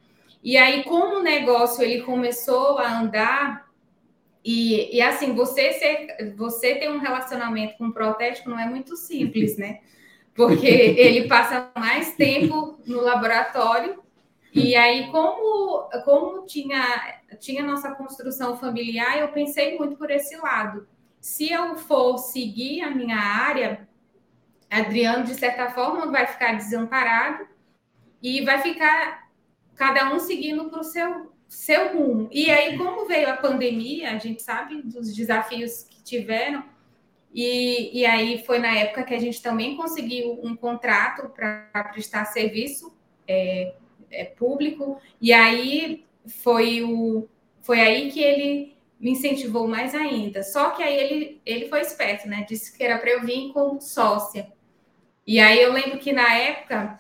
[0.43, 3.68] E aí, como o negócio ele começou a andar,
[4.43, 8.95] e, e assim, você, ser, você ter um relacionamento com um protético não é muito
[8.95, 9.79] simples, né?
[10.33, 14.01] Porque ele passa mais tempo no laboratório
[14.53, 20.87] e aí, como, como tinha, tinha nossa construção familiar, eu pensei muito por esse lado.
[21.21, 23.87] Se eu for seguir a minha área,
[24.69, 27.47] Adriano, de certa forma, vai ficar desamparado
[28.21, 29.29] e vai ficar
[29.75, 32.29] cada um seguindo para o seu, seu rumo.
[32.31, 36.63] E aí, como veio a pandemia, a gente sabe dos desafios que tiveram,
[37.33, 42.25] e, e aí foi na época que a gente também conseguiu um contrato para prestar
[42.25, 42.95] serviço
[43.27, 43.73] é,
[44.11, 47.27] é, público, e aí foi, o,
[47.61, 50.43] foi aí que ele me incentivou mais ainda.
[50.43, 52.45] Só que aí ele, ele foi esperto, né?
[52.47, 54.51] Disse que era para eu vir como sócia.
[55.25, 56.97] E aí eu lembro que na época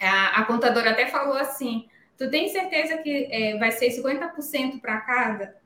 [0.00, 1.88] a, a contadora até falou assim:
[2.22, 5.56] tu tem certeza que é, vai ser 50% para cada?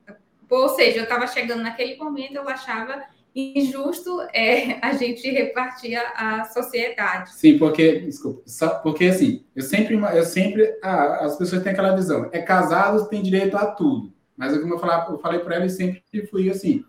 [0.49, 3.03] Ou seja, eu estava chegando naquele momento, eu achava
[3.35, 7.35] injusto é, a gente repartir a, a, sociedade.
[7.35, 11.95] Sim, porque, desculpa, só, porque assim, eu sempre, eu sempre, ah, as pessoas têm aquela
[11.95, 14.11] visão, é casado, tem direito a tudo.
[14.35, 16.83] Mas como eu, falava, eu falei para ela e sempre fui assim,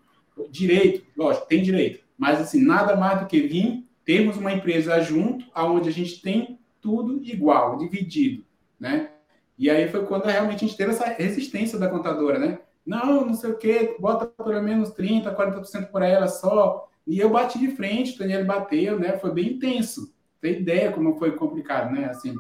[0.51, 5.45] direito, lógico, tem direito, mas assim, nada mais do que vir, termos uma empresa junto,
[5.53, 8.45] aonde a gente tem tudo igual, dividido,
[8.81, 9.11] né?
[9.59, 12.61] E aí foi quando realmente a gente teve essa resistência da contadora, né?
[12.87, 16.89] Não, não sei o quê, bota pelo menos 30%, 40% por ela só.
[17.07, 19.19] E eu bati de frente, o Daniel bateu, né?
[19.19, 20.15] Foi bem intenso.
[20.41, 22.05] Tem ideia como foi complicado, né?
[22.07, 22.35] Assim,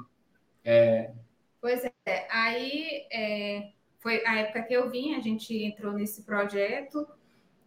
[0.64, 1.10] é...
[1.60, 7.06] Pois é, aí é, foi a época que eu vim, a gente entrou nesse projeto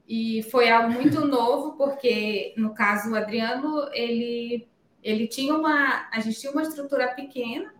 [0.07, 4.67] e foi algo muito novo, porque no caso o Adriano, ele
[5.03, 7.73] ele tinha uma, a gente tinha uma estrutura pequena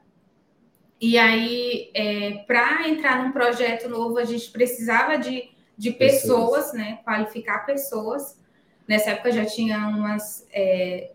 [1.02, 6.74] e aí, é, para entrar num projeto novo, a gente precisava de, de pessoas, pessoas,
[6.74, 7.00] né?
[7.04, 8.40] Qualificar pessoas.
[8.88, 11.12] Nessa época já tinha umas é,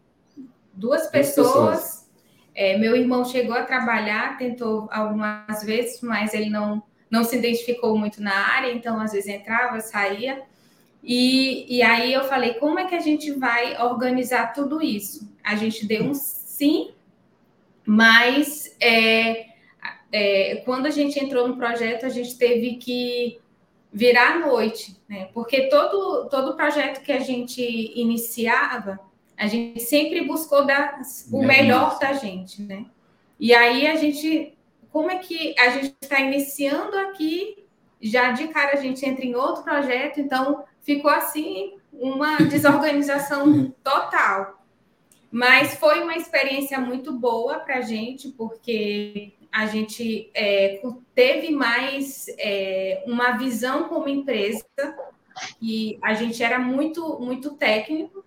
[0.75, 1.47] duas pessoas.
[1.47, 2.11] pessoas.
[2.53, 7.97] É, meu irmão chegou a trabalhar, tentou algumas vezes, mas ele não, não se identificou
[7.97, 10.43] muito na área, então às vezes entrava, saía.
[11.01, 15.33] E, e aí eu falei, como é que a gente vai organizar tudo isso?
[15.45, 16.91] A gente deu um sim,
[17.85, 19.55] mas é,
[20.13, 23.39] é, quando a gente entrou no projeto, a gente teve que
[23.93, 25.29] virar à noite, né?
[25.33, 27.63] Porque todo, todo projeto que a gente
[27.99, 29.01] iniciava,
[29.37, 31.01] a gente sempre buscou dar
[31.33, 32.87] o melhor da gente, né?
[33.39, 34.57] E aí a gente,
[34.91, 37.65] como é que a gente está iniciando aqui,
[38.01, 44.63] já de cara a gente entra em outro projeto, então ficou assim uma desorganização total.
[45.31, 50.81] Mas foi uma experiência muito boa para a gente, porque a gente é,
[51.15, 54.65] teve mais é, uma visão como empresa
[55.61, 58.25] e a gente era muito muito técnico.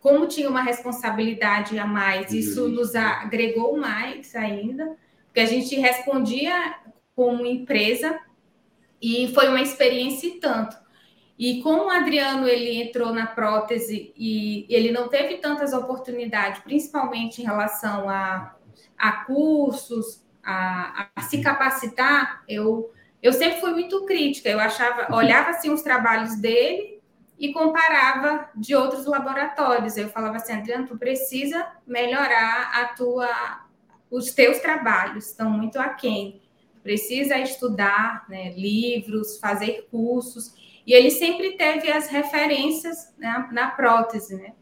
[0.00, 6.76] Como tinha uma responsabilidade a mais isso nos agregou mais ainda porque a gente respondia
[7.14, 8.18] como empresa
[9.00, 10.76] e foi uma experiência e tanto.
[11.38, 17.40] E como o Adriano ele entrou na prótese e ele não teve tantas oportunidades principalmente
[17.40, 18.56] em relação a,
[18.96, 22.90] a cursos a, a, se capacitar, eu,
[23.22, 24.48] eu sempre fui muito crítica.
[24.48, 27.02] Eu achava, olhava assim os trabalhos dele
[27.38, 29.98] e comparava de outros laboratórios.
[29.98, 33.28] Eu falava assim, Adriano, tu precisa melhorar a tua,
[34.10, 36.40] os teus trabalhos, estão muito aquém.
[36.82, 40.54] Precisa estudar né, livros, fazer cursos.
[40.86, 44.54] E ele sempre teve as referências né, na prótese, né?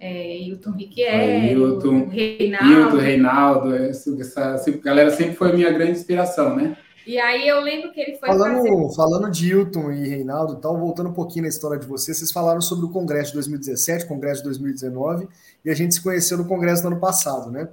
[0.00, 2.72] É, Hilton Riquier, Hilton, Reinaldo.
[2.72, 6.76] Hilton, Reinaldo, essa, essa galera sempre foi minha grande inspiração, né?
[7.06, 8.96] E aí eu lembro que ele foi falando, fazer...
[8.96, 12.62] falando de Hilton e Reinaldo, tal, voltando um pouquinho na história de vocês, vocês falaram
[12.62, 15.28] sobre o Congresso de 2017, Congresso de 2019,
[15.64, 17.68] e a gente se conheceu no Congresso do ano passado, né?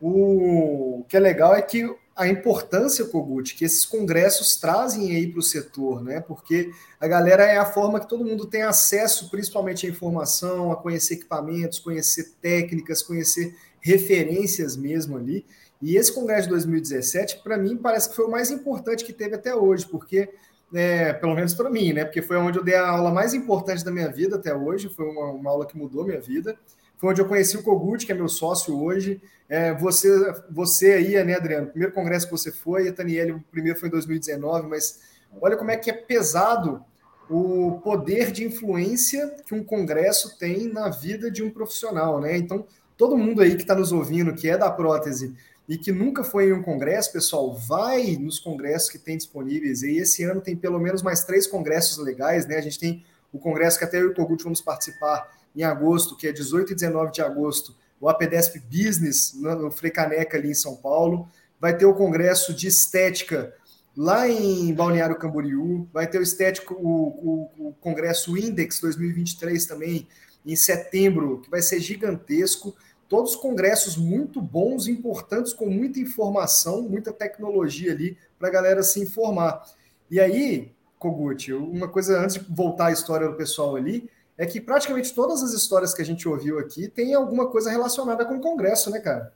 [0.00, 5.40] O que é legal é que a importância, Kogut, que esses congressos trazem aí para
[5.40, 6.20] o setor, né?
[6.20, 6.70] Porque
[7.00, 11.14] a galera é a forma que todo mundo tem acesso, principalmente à informação, a conhecer
[11.14, 15.44] equipamentos, conhecer técnicas, conhecer referências mesmo ali.
[15.80, 19.34] E esse congresso de 2017, para mim, parece que foi o mais importante que teve
[19.34, 20.28] até hoje, porque,
[20.72, 22.04] é, pelo menos para mim, né?
[22.04, 25.06] Porque foi onde eu dei a aula mais importante da minha vida até hoje, foi
[25.06, 26.56] uma, uma aula que mudou minha vida.
[27.02, 29.20] Foi onde eu conheci o Kogut, que é meu sócio hoje.
[29.48, 30.08] É, você,
[30.48, 31.66] você aí, né, Adriano?
[31.66, 35.00] Primeiro congresso que você foi, a Taniele, o primeiro foi em 2019, mas
[35.40, 36.84] olha como é que é pesado
[37.28, 42.36] o poder de influência que um congresso tem na vida de um profissional, né?
[42.36, 42.64] Então,
[42.96, 45.34] todo mundo aí que está nos ouvindo, que é da prótese
[45.68, 49.82] e que nunca foi em um congresso, pessoal, vai nos congressos que tem disponíveis.
[49.82, 52.58] E esse ano tem pelo menos mais três congressos legais, né?
[52.58, 56.16] A gente tem o congresso que até eu e o Kogut vamos participar em agosto,
[56.16, 60.74] que é 18 e 19 de agosto, o APDESP Business, no Frecaneca, ali em São
[60.74, 61.28] Paulo.
[61.60, 63.54] Vai ter o congresso de estética
[63.96, 65.88] lá em Balneário Camboriú.
[65.92, 70.08] Vai ter o estético, o, o, o congresso Index 2023 também,
[70.44, 72.74] em setembro, que vai ser gigantesco.
[73.08, 79.00] Todos congressos muito bons, importantes, com muita informação, muita tecnologia ali para a galera se
[79.00, 79.62] informar.
[80.10, 84.60] E aí, Kogut, uma coisa antes de voltar à história do pessoal ali, é que
[84.60, 88.40] praticamente todas as histórias que a gente ouviu aqui tem alguma coisa relacionada com o
[88.40, 89.32] Congresso, né, cara?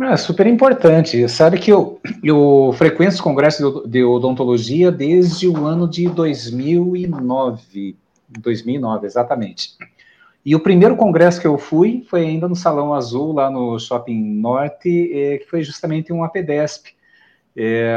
[0.00, 1.28] É super importante.
[1.28, 7.96] Sabe que eu, eu frequento os congressos de odontologia desde o ano de 2009.
[8.28, 9.76] 2009, exatamente.
[10.44, 14.22] E o primeiro congresso que eu fui foi ainda no Salão Azul, lá no Shopping
[14.40, 16.96] Norte, é, que foi justamente um APDESP.
[17.56, 17.92] É,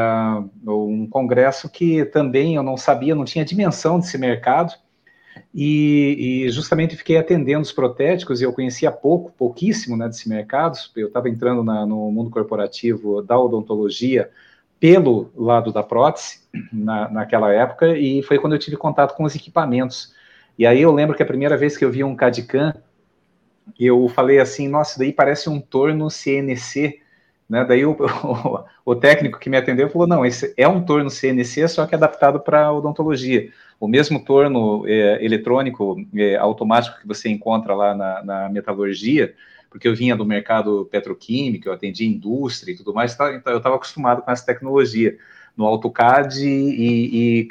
[0.66, 4.74] um congresso que também eu não sabia, não tinha dimensão desse mercado.
[5.54, 10.78] E, e, justamente fiquei atendendo os protéticos e eu conhecia pouco, pouquíssimo né, desse mercado.
[10.96, 14.30] Eu estava entrando na, no mundo corporativo da odontologia
[14.80, 19.36] pelo lado da prótese na, naquela época e foi quando eu tive contato com os
[19.36, 20.14] equipamentos.
[20.58, 22.74] E aí eu lembro que a primeira vez que eu vi um CAD-CAM,
[23.80, 27.00] eu falei assim, nossa, daí parece um torno CNC,
[27.50, 27.66] né?
[27.66, 31.68] Daí o, o, o técnico que me atendeu falou, não, esse é um torno CNC,
[31.68, 33.52] só que adaptado para odontologia
[33.82, 39.34] o mesmo torno é, eletrônico é, automático que você encontra lá na, na, metalurgia,
[39.72, 43.58] porque eu vinha do mercado petroquímico, eu atendi indústria e tudo mais, tá, então eu
[43.58, 45.18] estava acostumado com essa tecnologia.
[45.58, 47.48] no AutoCAD e, e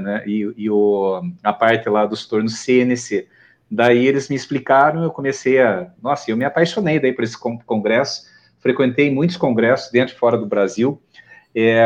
[0.00, 0.22] né?
[0.26, 3.26] E, e o, a parte lá dos tornos CNC.
[3.68, 5.90] Daí eles me explicaram, eu comecei a...
[6.00, 8.26] Nossa, eu me apaixonei daí por esse congresso,
[8.60, 11.02] frequentei muitos congressos dentro e fora do Brasil,
[11.54, 11.84] é,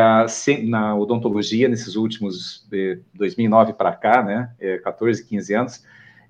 [0.66, 5.84] na odontologia, nesses últimos, de 2009 para cá, né, é, 14, 15 anos,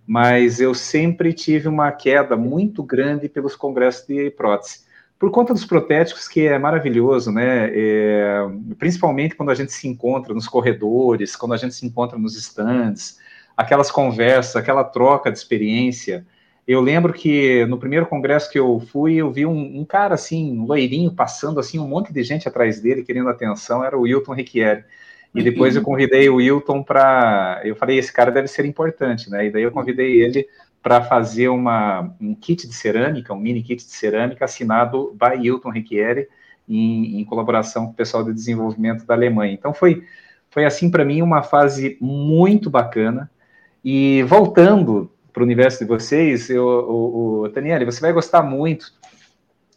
[0.07, 5.65] mas eu sempre tive uma queda muito grande pelos congressos de prótese por conta dos
[5.65, 7.71] protéticos, que é maravilhoso, né?
[7.75, 8.47] É,
[8.79, 13.19] principalmente quando a gente se encontra nos corredores, quando a gente se encontra nos stands,
[13.57, 16.25] aquelas conversas, aquela troca de experiência.
[16.69, 20.53] Eu lembro que no primeiro congresso que eu fui, eu vi um, um cara assim,
[20.53, 24.35] um loirinho, passando assim, um monte de gente atrás dele, querendo atenção, era o Wilton
[24.35, 24.85] Requieri.
[25.35, 27.63] E depois eu convidei o Wilton para.
[27.65, 29.47] Eu falei, esse cara deve ser importante, né?
[29.47, 30.47] E daí eu convidei ele
[30.83, 35.71] para fazer uma, um kit de cerâmica, um mini kit de cerâmica assinado by Hilton
[35.71, 36.29] Requiere,
[36.69, 39.55] em, em colaboração com o pessoal de desenvolvimento da Alemanha.
[39.55, 40.05] Então foi,
[40.51, 43.31] foi assim para mim uma fase muito bacana.
[43.83, 48.93] E voltando para o universo de vocês, eu, o, o Daniele, você vai gostar muito.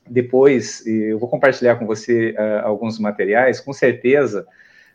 [0.10, 3.60] Depois eu vou compartilhar com você uh, alguns materiais.
[3.60, 4.48] Com certeza,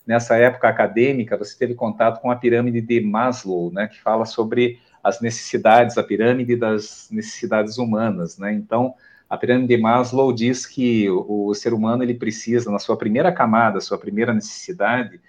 [0.05, 4.81] nessa época acadêmica, você teve contato com a pirâmide de Maslow, né, que fala sobre
[5.05, 8.53] as necessidades, a pirâmide das necessidades humanas, né?
[8.53, 8.93] Então,
[9.31, 13.31] a pirâmide de Maslow diz que o, o ser humano ele precisa, na sua primeira
[13.31, 15.21] camada, sua primeira necessidade,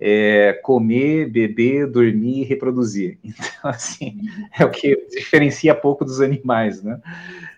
[0.00, 3.18] é comer, beber, dormir e reproduzir.
[3.58, 4.20] Então, assim,
[4.56, 7.00] é o que diferencia pouco dos animais, né?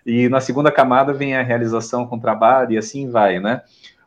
[0.03, 3.61] E na segunda camada vem a realização com trabalho e assim vai, né?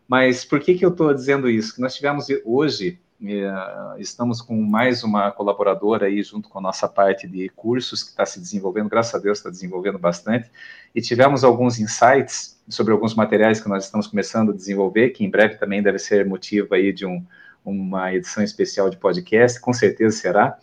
[0.09, 1.75] Mas por que, que eu estou dizendo isso?
[1.75, 6.89] Que nós tivemos hoje é, estamos com mais uma colaboradora aí junto com a nossa
[6.89, 10.51] parte de cursos que está se desenvolvendo, graças a Deus está desenvolvendo bastante,
[10.95, 15.31] e tivemos alguns insights sobre alguns materiais que nós estamos começando a desenvolver, que em
[15.31, 17.25] breve também deve ser motivo aí de um,
[17.65, 20.59] uma edição especial de podcast, com certeza será.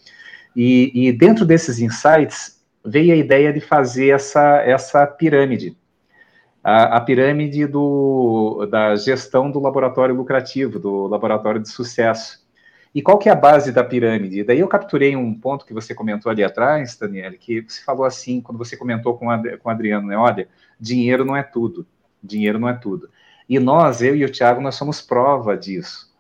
[0.56, 5.78] E, e dentro desses insights veio a ideia de fazer essa, essa pirâmide,
[6.64, 12.42] a, a, pirâmide do, da gestão do laboratório lucrativo, do laboratório de sucesso.
[12.94, 14.44] E qual que é a base da pirâmide?
[14.44, 18.42] Daí eu capturei um ponto que você comentou ali atrás, Daniel, que você falou assim,
[18.42, 20.18] quando você comentou com, a, com o Adriano, né?
[20.18, 20.48] Olha,
[20.80, 21.88] dinheiro não é tudo.
[22.22, 23.10] Dinheiro não é tudo.
[23.48, 26.11] E nós, eu e o Tiago, nós somos prova disso.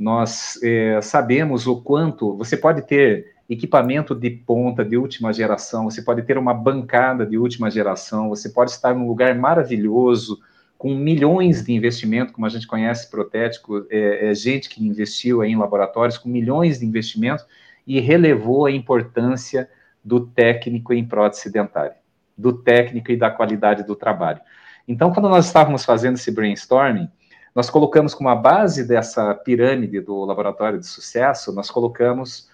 [0.00, 6.00] Nós é, sabemos o quanto você pode ter equipamento de ponta, de última geração, você
[6.00, 10.40] pode ter uma bancada de última geração, você pode estar num lugar maravilhoso,
[10.78, 15.54] com milhões de investimento, como a gente conhece protético, é, é gente que investiu em
[15.54, 17.44] laboratórios com milhões de investimento
[17.86, 19.68] e relevou a importância
[20.02, 21.96] do técnico em prótese dentária,
[22.38, 24.40] do técnico e da qualidade do trabalho.
[24.88, 27.10] Então, quando nós estávamos fazendo esse brainstorming,
[27.54, 32.48] nós colocamos como a base dessa pirâmide do laboratório de sucesso, nós colocamos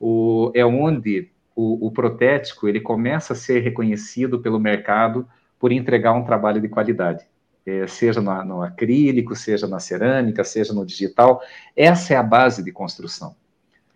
[0.00, 5.26] o, é onde o, o protético ele começa a ser reconhecido pelo mercado
[5.58, 7.24] por entregar um trabalho de qualidade
[7.66, 11.40] é, seja no, no, acrílico, seja na cerâmica, seja no digital.
[11.76, 13.34] Essa é a base de construção.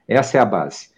[0.07, 0.91] Essa é a base.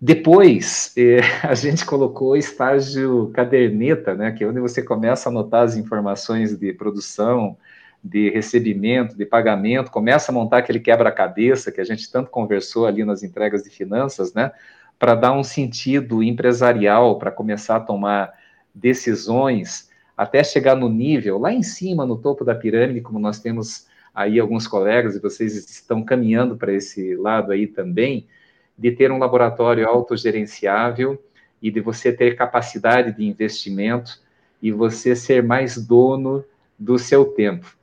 [0.00, 5.62] Depois, é, a gente colocou estágio caderneta, né, que é onde você começa a anotar
[5.62, 7.56] as informações de produção,
[8.02, 13.04] de recebimento, de pagamento, começa a montar aquele quebra-cabeça que a gente tanto conversou ali
[13.04, 14.52] nas entregas de finanças, né,
[14.98, 18.32] para dar um sentido empresarial, para começar a tomar
[18.74, 23.86] decisões até chegar no nível, lá em cima, no topo da pirâmide, como nós temos
[24.14, 28.26] aí alguns colegas, e vocês estão caminhando para esse lado aí também,
[28.76, 31.22] de ter um laboratório autogerenciável
[31.62, 34.20] e de você ter capacidade de investimento
[34.60, 36.44] e você ser mais dono
[36.78, 37.79] do seu tempo.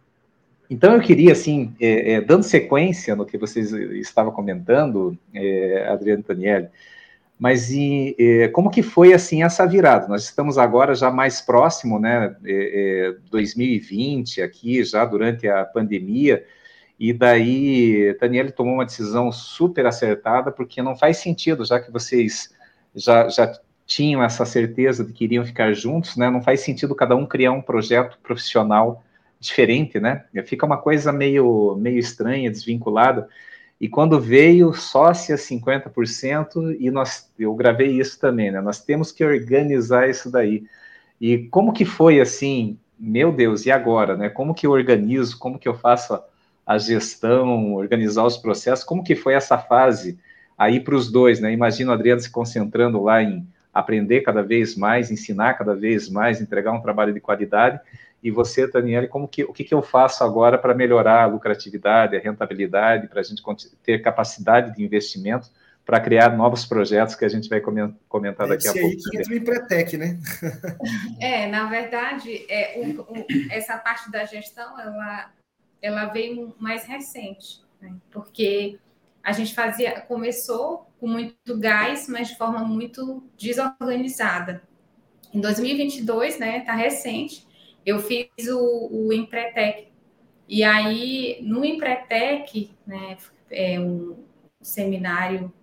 [0.70, 6.24] Então, eu queria, assim, é, é, dando sequência no que vocês estavam comentando, é, Adriano
[6.24, 6.70] Tanielli,
[7.40, 10.08] mas e, e, como que foi assim essa virada?
[10.08, 12.36] Nós estamos agora já mais próximo, né?
[12.44, 16.44] É, é, 2020 aqui já durante a pandemia
[17.00, 22.50] e daí Daniele tomou uma decisão super acertada porque não faz sentido já que vocês
[22.96, 23.54] já, já
[23.86, 26.30] tinham essa certeza de que iriam ficar juntos, né?
[26.32, 29.04] Não faz sentido cada um criar um projeto profissional
[29.40, 30.26] diferente, né?
[30.46, 33.28] Fica uma coisa meio meio estranha, desvinculada.
[33.80, 38.60] E quando veio sócia 50%, e nós, eu gravei isso também, né?
[38.60, 40.64] Nós temos que organizar isso daí.
[41.22, 44.30] E como que foi assim, meu Deus, e agora, né?
[44.30, 46.24] Como que eu organizo, como que eu faço a,
[46.66, 50.18] a gestão, organizar os processos, como que foi essa fase
[50.58, 51.54] aí para os dois, né?
[51.54, 56.42] Imagina o Adriano se concentrando lá em aprender cada vez mais, ensinar cada vez mais,
[56.42, 57.80] entregar um trabalho de qualidade,
[58.22, 62.16] E você, Daniele, como que, o que, que eu faço agora para melhorar a lucratividade,
[62.16, 63.42] a rentabilidade, para a gente
[63.84, 65.50] ter capacidade de investimento
[65.88, 68.88] para criar novos projetos que a gente vai comentar daqui a pouco.
[68.88, 70.20] Esse aí que entra o Empretec, né?
[71.22, 75.32] É, na verdade, é, um, um, essa parte da gestão, ela,
[75.82, 77.96] ela veio mais recente, né?
[78.12, 78.78] porque
[79.24, 84.62] a gente fazia, começou com muito gás, mas de forma muito desorganizada.
[85.34, 87.47] Em 2022, né, tá recente,
[87.88, 89.88] eu fiz o, o Empretec.
[90.46, 93.18] E aí, no Empretec, né,
[93.50, 94.18] é um
[94.62, 95.54] seminário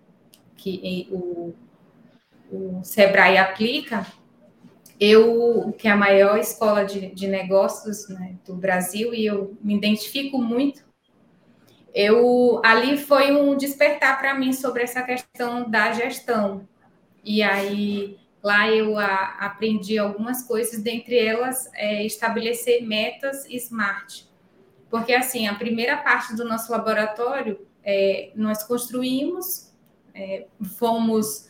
[0.57, 1.53] que o,
[2.51, 4.07] o Sebrae aplica,
[4.99, 9.75] eu, que é a maior escola de, de negócios né, do Brasil, e eu me
[9.75, 10.83] identifico muito,
[11.93, 16.67] eu ali foi um despertar para mim sobre essa questão da gestão.
[17.23, 24.29] E aí lá eu a, aprendi algumas coisas, dentre elas é, estabelecer metas smart.
[24.87, 29.73] Porque assim, a primeira parte do nosso laboratório é, nós construímos
[30.13, 30.45] é,
[30.77, 31.49] fomos.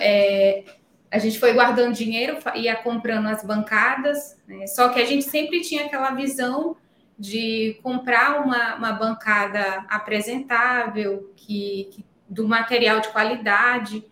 [0.00, 0.64] É,
[1.10, 4.66] a gente foi guardando dinheiro, ia comprando as bancadas, né?
[4.66, 6.74] só que a gente sempre tinha aquela visão
[7.18, 14.04] de comprar uma, uma bancada apresentável, que, que, do material de qualidade,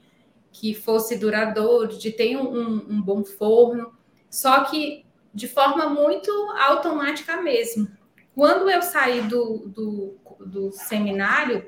[0.52, 3.92] que fosse duradouro, de ter um, um bom forno,
[4.30, 7.88] só que de forma muito automática mesmo.
[8.34, 11.64] Quando eu saí do, do, do seminário,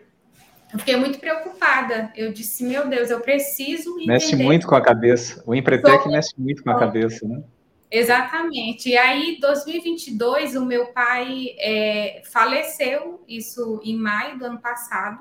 [0.73, 2.13] eu fiquei muito preocupada.
[2.17, 4.07] Eu disse, meu Deus, eu preciso entender.
[4.07, 5.43] Mexe muito com a cabeça.
[5.47, 6.13] O Empretec Sobre...
[6.13, 7.43] mexe muito com a cabeça, né?
[7.91, 8.89] Exatamente.
[8.89, 15.21] E aí, 2022, o meu pai é, faleceu, isso em maio do ano passado.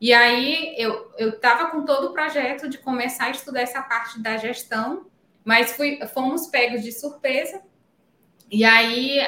[0.00, 4.36] E aí, eu estava com todo o projeto de começar a estudar essa parte da
[4.38, 5.06] gestão,
[5.44, 7.62] mas fui, fomos pegos de surpresa.
[8.50, 9.20] E aí,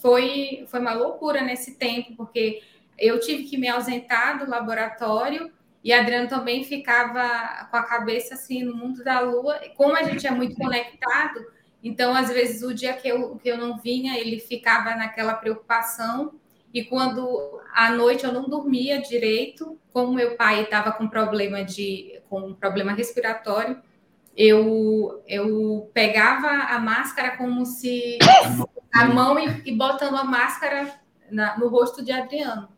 [0.00, 2.62] foi, foi uma loucura nesse tempo, porque
[2.98, 5.50] eu tive que me ausentar do laboratório
[5.82, 9.58] e Adriano também ficava com a cabeça assim no mundo da lua.
[9.76, 11.40] Como a gente é muito conectado,
[11.82, 16.38] então às vezes o dia que eu, que eu não vinha, ele ficava naquela preocupação.
[16.72, 22.20] E quando à noite eu não dormia direito, como meu pai estava com problema de
[22.28, 23.80] com um problema respiratório,
[24.36, 28.18] eu eu pegava a máscara como se
[28.94, 31.00] a mão e, e botando a máscara
[31.30, 32.68] na, no rosto de Adriano.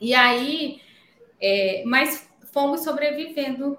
[0.00, 0.80] E aí,
[1.40, 3.78] é, mas fomos sobrevivendo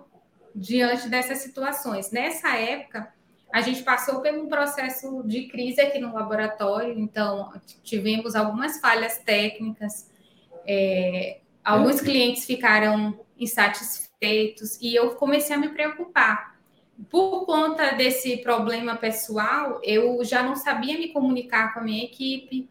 [0.53, 2.11] diante dessas situações.
[2.11, 3.13] Nessa época,
[3.53, 7.51] a gente passou por um processo de crise aqui no laboratório, então
[7.83, 10.09] tivemos algumas falhas técnicas,
[10.65, 16.51] é, alguns clientes ficaram insatisfeitos e eu comecei a me preocupar.
[17.09, 22.69] Por conta desse problema pessoal, eu já não sabia me comunicar com a minha equipe,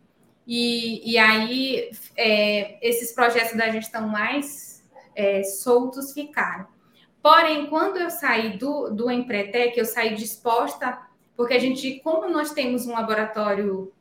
[0.52, 4.82] e, e aí, é, esses projetos da gestão mais
[5.14, 6.66] é, soltos ficaram.
[7.22, 10.98] Porém, quando eu saí do, do Empretec, eu saí disposta,
[11.36, 13.92] porque a gente, como nós temos um laboratório,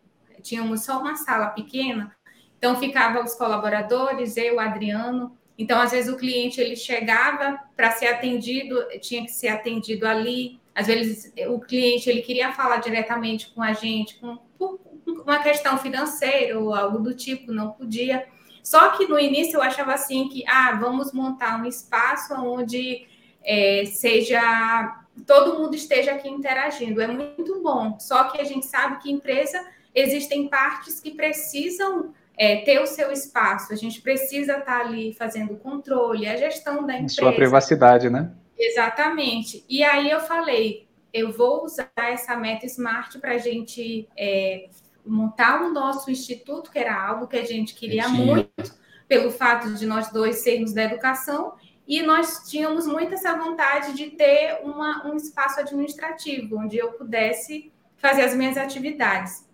[0.41, 2.15] tínhamos só uma sala pequena,
[2.57, 5.37] então ficava os colaboradores, eu, Adriano.
[5.57, 10.59] Então, às vezes o cliente ele chegava para ser atendido, tinha que ser atendido ali.
[10.73, 15.77] Às vezes o cliente ele queria falar diretamente com a gente, com, por, uma questão
[15.77, 18.25] financeira ou algo do tipo, não podia.
[18.63, 23.07] Só que no início eu achava assim que, ah, vamos montar um espaço onde
[23.43, 27.01] é, seja todo mundo esteja aqui interagindo.
[27.01, 27.99] É muito bom.
[27.99, 29.63] Só que a gente sabe que empresa
[29.93, 33.73] existem partes que precisam é, ter o seu espaço.
[33.73, 37.15] A gente precisa estar ali fazendo o controle, a gestão da empresa.
[37.15, 38.31] Sua privacidade, né?
[38.57, 39.63] Exatamente.
[39.69, 44.69] E aí eu falei, eu vou usar essa meta smart para a gente é,
[45.05, 48.49] montar o nosso instituto, que era algo que a gente queria muito,
[49.07, 51.53] pelo fato de nós dois sermos da educação,
[51.89, 57.71] e nós tínhamos muito essa vontade de ter uma, um espaço administrativo, onde eu pudesse
[57.97, 59.49] fazer as minhas atividades.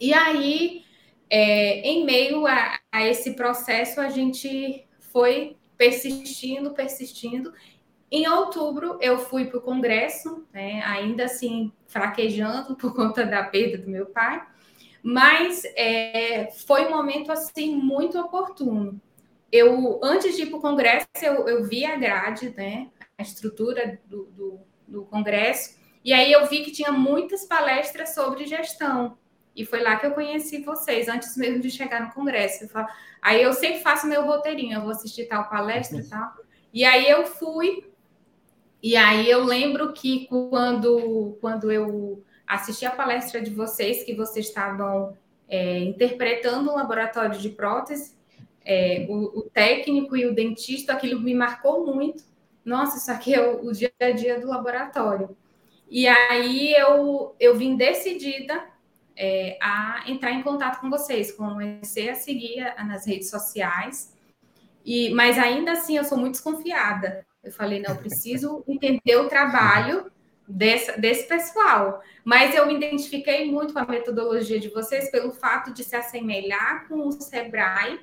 [0.00, 0.84] E aí,
[1.28, 7.52] é, em meio a, a esse processo, a gente foi persistindo, persistindo.
[8.12, 13.78] Em outubro, eu fui para o congresso, né, ainda assim fraquejando por conta da perda
[13.78, 14.40] do meu pai,
[15.02, 19.00] mas é, foi um momento assim muito oportuno.
[19.56, 23.98] Eu antes de ir para o congresso eu, eu, vi a grade, né, a estrutura
[24.04, 29.18] do, do, do congresso, e aí eu vi que tinha muitas palestras sobre gestão.
[29.56, 32.64] E foi lá que eu conheci vocês, antes mesmo de chegar no congresso.
[32.64, 32.86] Eu falo,
[33.22, 36.34] aí eu sempre faço meu roteirinho, eu vou assistir tal palestra e tal.
[36.72, 37.90] E aí eu fui,
[38.82, 44.46] e aí eu lembro que quando, quando eu assisti a palestra de vocês, que vocês
[44.46, 45.16] estavam
[45.48, 48.15] é, interpretando um laboratório de prótese,
[48.66, 52.24] é, o, o, técnico e o dentista, aquilo me marcou muito.
[52.64, 55.36] Nossa, isso aqui é o, o dia a dia do laboratório.
[55.88, 58.60] E aí eu, eu vim decidida
[59.16, 64.12] é, a entrar em contato com vocês, comecei a seguir nas redes sociais,
[64.84, 67.24] e mas ainda assim eu sou muito desconfiada.
[67.44, 70.10] Eu falei, não, eu preciso entender o trabalho
[70.48, 72.02] desse, desse pessoal.
[72.24, 76.88] Mas eu me identifiquei muito com a metodologia de vocês pelo fato de se assemelhar
[76.88, 78.00] com o Sebrae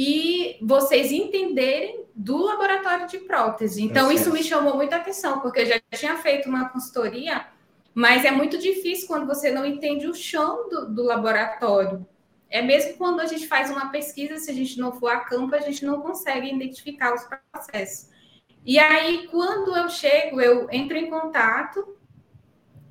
[0.00, 3.82] e vocês entenderem do laboratório de prótese.
[3.82, 7.44] Então, é isso me chamou muita atenção, porque eu já tinha feito uma consultoria,
[7.92, 12.06] mas é muito difícil quando você não entende o chão do, do laboratório.
[12.48, 15.56] É mesmo quando a gente faz uma pesquisa, se a gente não for a campo,
[15.56, 18.08] a gente não consegue identificar os processos.
[18.64, 21.98] E aí, quando eu chego, eu entro em contato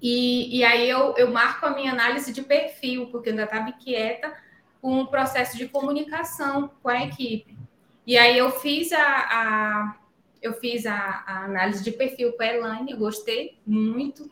[0.01, 3.69] e, e aí eu, eu marco a minha análise de perfil, porque eu ainda estava
[3.69, 4.45] inquieta
[4.87, 7.57] com o processo de comunicação com a equipe.
[8.05, 9.97] E aí eu fiz a, a
[10.41, 14.31] eu fiz a, a, análise de perfil com a Elaine, eu gostei muito.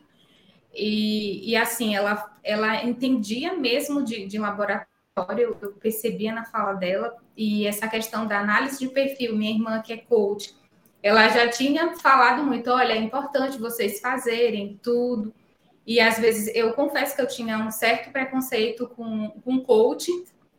[0.74, 4.88] E, e assim, ela, ela entendia mesmo de, de laboratório,
[5.36, 9.82] eu, eu percebia na fala dela, e essa questão da análise de perfil, minha irmã
[9.82, 10.56] que é coach,
[11.02, 15.34] ela já tinha falado muito, olha, é importante vocês fazerem tudo.
[15.86, 20.10] E às vezes eu confesso que eu tinha um certo preconceito com, com coach,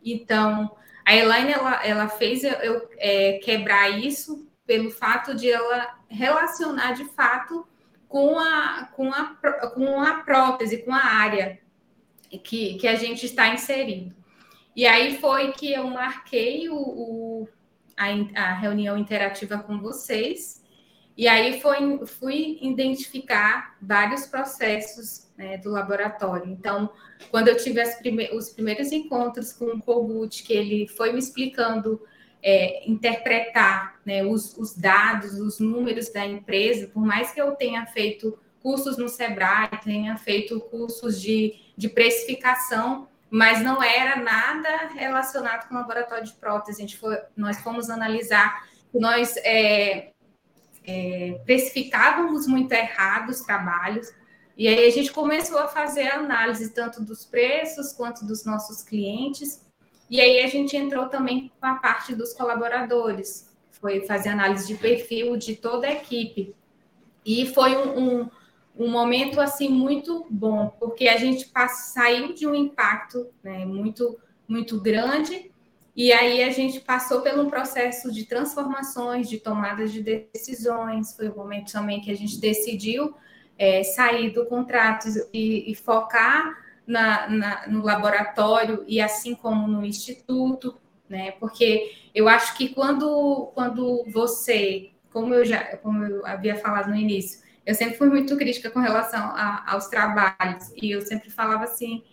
[0.04, 0.76] então
[1.06, 7.06] a Elaine ela, ela fez eu, é, quebrar isso pelo fato de ela relacionar de
[7.06, 7.66] fato
[8.08, 9.36] com a, com a,
[9.74, 11.60] com a prótese, com a área
[12.43, 14.16] que, que a gente está inserindo.
[14.76, 17.50] E aí foi que eu marquei o, o
[17.95, 18.08] a,
[18.41, 20.57] a reunião interativa com vocês.
[21.18, 26.51] E aí foi, fui identificar vários processos né, do laboratório.
[26.51, 26.91] Então,
[27.32, 31.99] quando eu tive prime os primeiros encontros com o Kogut, que ele foi me explicando
[32.43, 37.86] é, interpretar né, os, os, dados, os números da empresa, por mais que eu tenha
[37.88, 45.68] feito cursos no Sebrae, tenha feito cursos de, de precificação, mas não era nada relacionado
[45.68, 46.78] com o laboratório de prótese.
[46.78, 50.11] A gente foi, nós fomos analisar, nós é,
[50.88, 54.12] é, precificávamos muito errado os trabalhos,
[54.58, 59.64] e aí a gente começou a fazer análise tanto dos preços quanto dos nossos clientes,
[60.10, 64.76] e aí a gente entrou também com a parte dos colaboradores, foi fazer análise de
[64.76, 66.56] perfil de toda a equipe.
[67.24, 68.30] E foi um, um
[68.78, 74.18] um momento assim muito bom, porque a gente passa, saiu de um impacto né, muito,
[74.48, 75.52] muito grande,
[75.98, 81.16] e aí a gente passou pelo processo de transformações, de tomadas de decisões.
[81.16, 83.16] Foi o momento também que a gente decidiu
[83.58, 89.84] é, sair do contrato e, e focar na, na, no laboratório e assim como no
[89.84, 90.78] instituto,
[91.10, 91.32] né?
[91.32, 96.95] Porque eu acho que quando, quando você, como eu já como eu havia falado no
[96.95, 101.64] início, eu sempre fui muito crítica com relação a, aos trabalhos, e eu sempre falava
[101.64, 102.04] assim,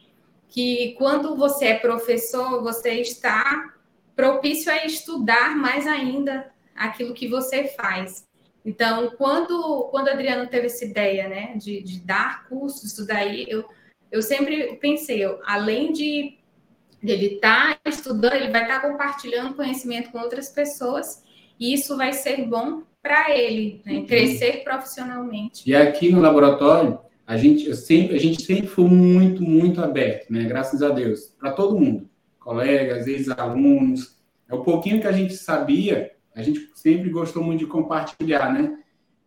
[0.55, 3.75] que quando você é professor, você está
[4.15, 8.25] propício a estudar mais ainda aquilo que você faz.
[8.65, 13.65] Então, quando, quando Adriano teve essa ideia, né, de, de dar cursos, isso daí, eu,
[14.13, 16.39] eu sempre pensei, eu, além de
[17.03, 21.25] ele estar tá estudando, ele vai estar tá compartilhando conhecimento com outras pessoas,
[21.59, 24.07] e isso vai ser bom para ele né, uhum.
[24.07, 25.69] crescer profissionalmente.
[25.69, 30.45] E aqui no laboratório, a gente, sempre, a gente sempre foi muito, muito aberto, né?
[30.45, 32.09] Graças a Deus, para todo mundo,
[32.39, 34.19] colegas, ex-alunos.
[34.49, 38.79] É o pouquinho que a gente sabia, a gente sempre gostou muito de compartilhar, né?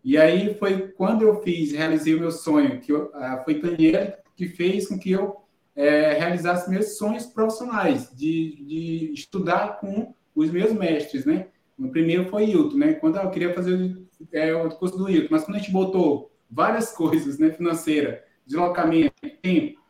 [0.03, 4.17] E aí foi quando eu fiz, realizei o meu sonho, que eu, ah, foi Taniela
[4.35, 5.35] que fez com que eu
[5.75, 11.47] é, realizasse meus sonhos profissionais, de, de estudar com os meus mestres, né?
[11.77, 12.93] O primeiro foi Hilton, né?
[12.93, 13.97] Quando eu queria fazer
[14.31, 17.51] é, o curso do Hilton, mas quando a gente botou várias coisas, né?
[17.51, 19.81] Financeira, deslocamento, tempo,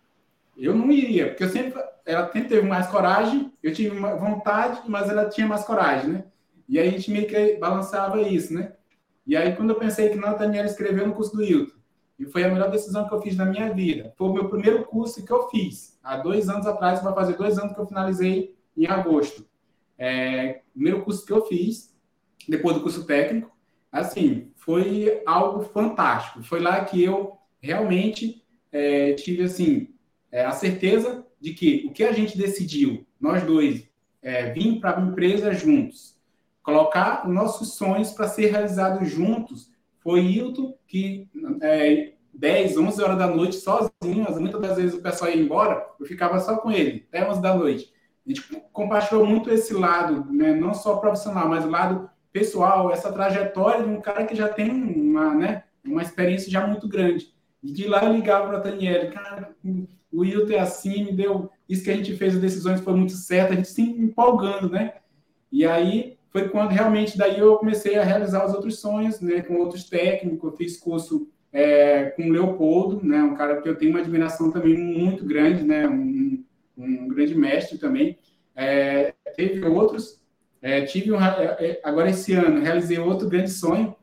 [0.57, 5.09] eu não iria, porque eu sempre, ela sempre teve mais coragem, eu tive vontade, mas
[5.09, 6.25] ela tinha mais coragem, né?
[6.67, 8.73] E aí a gente meio que balançava isso, né?
[9.25, 11.77] E aí quando eu pensei que não, Daniela escreveu no curso do Hilton,
[12.17, 14.11] e foi a melhor decisão que eu fiz na minha vida.
[14.17, 17.59] Foi o meu primeiro curso que eu fiz, há dois anos atrás, vai fazer dois
[17.59, 19.45] anos que eu finalizei em agosto.
[19.97, 21.95] É, primeiro curso que eu fiz,
[22.49, 23.55] depois do curso técnico,
[23.99, 26.43] assim, foi algo fantástico.
[26.43, 29.89] Foi lá que eu realmente é, tive, assim,
[30.31, 33.87] é, a certeza de que o que a gente decidiu, nós dois,
[34.21, 36.17] é, vir para a empresa juntos,
[36.61, 41.27] colocar os nossos sonhos para ser realizados juntos, foi Hilton que
[41.61, 46.05] é, 10, 11 horas da noite sozinho, muitas das vezes o pessoal ia embora, eu
[46.05, 47.91] ficava só com ele, até 11 da noite.
[48.25, 48.41] A gente
[48.73, 53.89] compartilhou muito esse lado, né, não só profissional, mas o lado pessoal, essa trajetória de
[53.89, 57.33] um cara que já tem uma, né, uma experiência já muito grande.
[57.63, 59.55] E de lá eu ligava para a Daniela, cara,
[60.11, 63.13] o Wilton é assim, me deu isso que a gente fez, as decisões foi muito
[63.13, 64.93] certas, a gente se empolgando, né?
[65.51, 69.55] E aí foi quando realmente daí eu comecei a realizar os outros sonhos, né, com
[69.55, 73.91] outros técnicos, eu fiz curso é, com o Leopoldo, né, um cara que eu tenho
[73.91, 76.43] uma admiração também muito grande, né, um,
[76.77, 78.17] um grande mestre também.
[78.55, 80.21] É, teve outros,
[80.61, 83.95] é, tive um, é, é, agora esse ano realizei outro grande sonho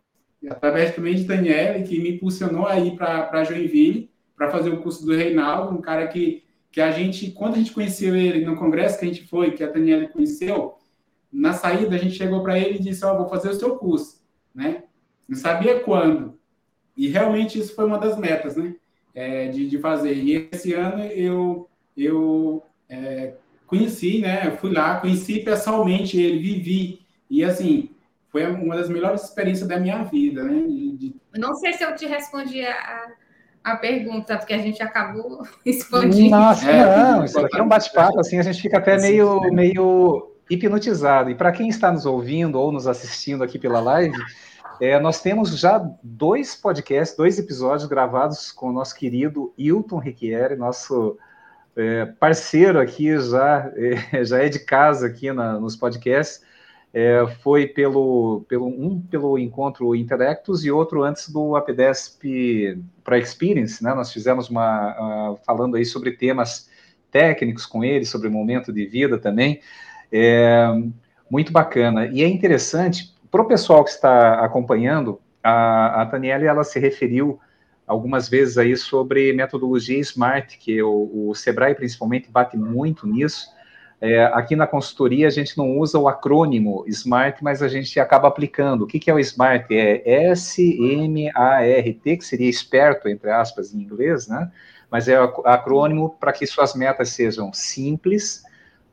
[0.48, 5.04] através também de Daniele, que me impulsionou a ir para Joinville para fazer o curso
[5.06, 6.44] do Reinaldo, um cara que
[6.74, 9.62] que a gente, quando a gente conheceu ele no congresso que a gente foi, que
[9.62, 10.74] a Daniela conheceu,
[11.32, 13.76] na saída a gente chegou para ele e disse: Ó, oh, vou fazer o seu
[13.76, 14.20] curso,
[14.52, 14.82] né?
[15.28, 16.36] Não sabia quando.
[16.96, 18.74] E realmente isso foi uma das metas, né?
[19.14, 20.14] É, de, de fazer.
[20.14, 23.34] E esse ano eu, eu é,
[23.66, 24.46] conheci, né?
[24.46, 27.00] Eu fui lá, conheci pessoalmente ele, vivi.
[27.28, 27.90] E assim,
[28.30, 30.64] foi uma das melhores experiências da minha vida, né?
[30.66, 31.14] De.
[31.36, 33.08] Não sei se eu te respondi a,
[33.62, 36.30] a pergunta, porque a gente acabou expandindo.
[36.30, 40.32] Nossa, é, não, isso aqui é um bate-papo, assim, a gente fica até meio, meio
[40.50, 41.30] hipnotizado.
[41.30, 44.16] E para quem está nos ouvindo ou nos assistindo aqui pela live,
[44.80, 50.56] é, nós temos já dois podcasts, dois episódios gravados com o nosso querido Hilton Riquieri,
[50.56, 51.16] nosso
[51.76, 56.42] é, parceiro aqui, já é, já é de casa aqui na, nos podcasts
[56.94, 63.82] é, foi pelo, pelo um pelo encontro Interactus e outro antes do APDESP para Experience,
[63.82, 63.92] né?
[63.92, 66.70] Nós fizemos uma uh, falando aí sobre temas
[67.10, 69.60] técnicos com ele, sobre momento de vida também,
[70.12, 70.68] é,
[71.28, 72.06] muito bacana.
[72.06, 77.40] E é interessante para o pessoal que está acompanhando, a, a Daniela ela se referiu
[77.86, 83.52] algumas vezes aí sobre metodologia SMART, que o, o Sebrae principalmente bate muito nisso.
[84.00, 88.28] É, aqui na consultoria a gente não usa o acrônimo SMART, mas a gente acaba
[88.28, 88.82] aplicando.
[88.82, 89.70] O que, que é o SMART?
[89.70, 94.50] É S-M-A-R-T, que seria esperto, entre aspas, em inglês, né?
[94.90, 98.42] Mas é o acrônimo para que suas metas sejam simples,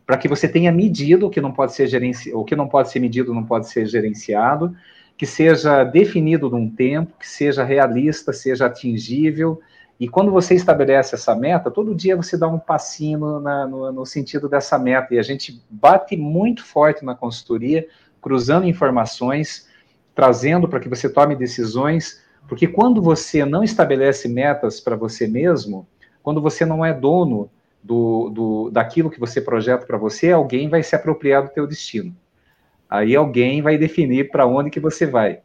[0.06, 2.34] para que você tenha medido o que não pode ser gerenci...
[2.34, 4.76] o que não pode ser medido não pode ser gerenciado,
[5.18, 9.62] que seja definido num tempo, que seja realista, seja atingível,
[10.02, 14.04] e quando você estabelece essa meta, todo dia você dá um passinho na, no, no,
[14.04, 15.14] sentido dessa meta.
[15.14, 17.88] E a gente bate muito forte na consultoria,
[18.20, 19.70] cruzando informações,
[20.16, 25.88] trazendo para que você tome decisões, porque quando você não estabelece metas para você mesmo,
[26.24, 27.52] quando você não é dono
[27.84, 32.16] do, do daquilo que você projeta para você, alguém vai se apropriar do teu destino.
[32.92, 35.40] Aí alguém vai definir para onde que você vai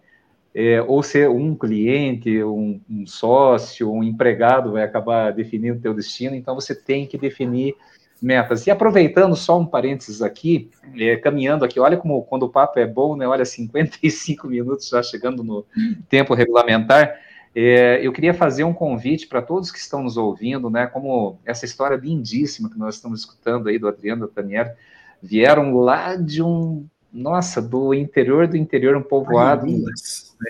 [0.59, 5.93] é, ou ser um cliente, um, um, sócio, um empregado vai acabar definindo o teu
[5.93, 7.75] destino, então você tem que definir
[8.23, 8.67] metas.
[8.67, 12.87] E aproveitando só um parênteses aqui, é, caminhando aqui, olha como quando o papo é
[12.87, 13.29] bom, né?
[13.29, 15.67] Olha, 55 minutos já chegando no
[16.09, 17.21] tempo regulamentar.
[17.55, 20.87] É, eu queria fazer um convite para todos que estão nos ouvindo, né?
[20.87, 24.75] Como essa história lindíssima que nós estamos escutando aí do Adriano da Tanier,
[25.23, 26.87] vieram lá de um
[27.17, 29.67] nossa, do interior do interior, um povoado.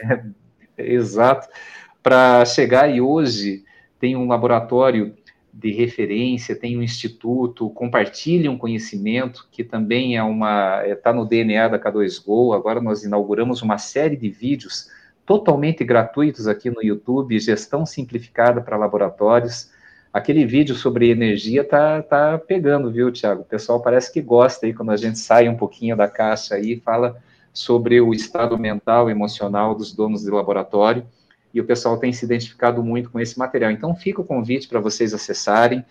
[0.05, 0.25] É,
[0.93, 1.49] exato.
[2.03, 3.65] Para chegar e hoje
[3.99, 5.15] tem um laboratório
[5.53, 11.25] de referência, tem um instituto, compartilha um conhecimento que também é uma está é, no
[11.25, 12.55] DNA da K2Go.
[12.55, 14.91] Agora nós inauguramos uma série de vídeos
[15.25, 19.71] totalmente gratuitos aqui no YouTube, gestão simplificada para laboratórios
[20.17, 23.43] aquele vídeo sobre energia tá, tá pegando, viu, Tiago?
[23.43, 26.73] O pessoal parece que gosta aí quando a gente sai um pouquinho da caixa aí
[26.73, 31.07] e fala sobre o estado mental, emocional dos donos de laboratório,
[31.53, 33.71] e o pessoal tem se identificado muito com esse material.
[33.71, 35.85] Então, fica o convite para vocês acessarem.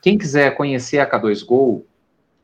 [0.00, 1.82] Quem quiser conhecer a K2Go,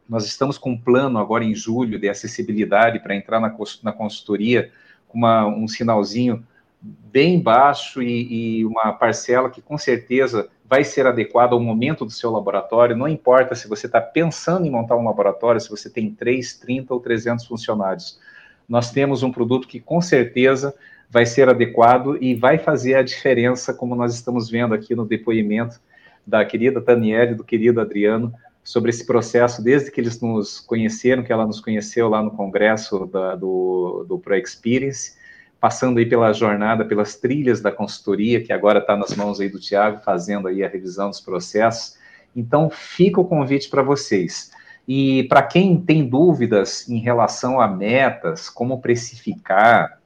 [0.09, 4.73] nós estamos com um plano agora em julho de acessibilidade para entrar na, na consultoria
[5.07, 6.45] com uma, um sinalzinho
[6.83, 12.11] bem baixo e, e uma parcela que com certeza vai ser adequado ao momento do
[12.11, 16.11] seu laboratório, não importa se você está pensando em montar um laboratório, se você tem
[16.11, 18.21] 3, 30 ou 300 funcionários.
[18.69, 20.75] Nós temos um produto que com certeza
[21.09, 25.81] vai ser adequado e vai fazer a diferença, como nós estamos vendo aqui no depoimento
[26.27, 31.33] da querida Daniele, do querido Adriano, sobre esse processo, desde que eles nos conheceram, que
[31.33, 35.17] ela nos conheceu lá no congresso da, do, do Pro Experience,
[35.61, 39.59] passando aí pela jornada, pelas trilhas da consultoria, que agora está nas mãos aí do
[39.59, 41.97] Tiago, fazendo aí a revisão dos processos.
[42.35, 44.53] Então, fica o convite para vocês.
[44.87, 49.99] E para quem tem dúvidas em relação a metas, como precificar,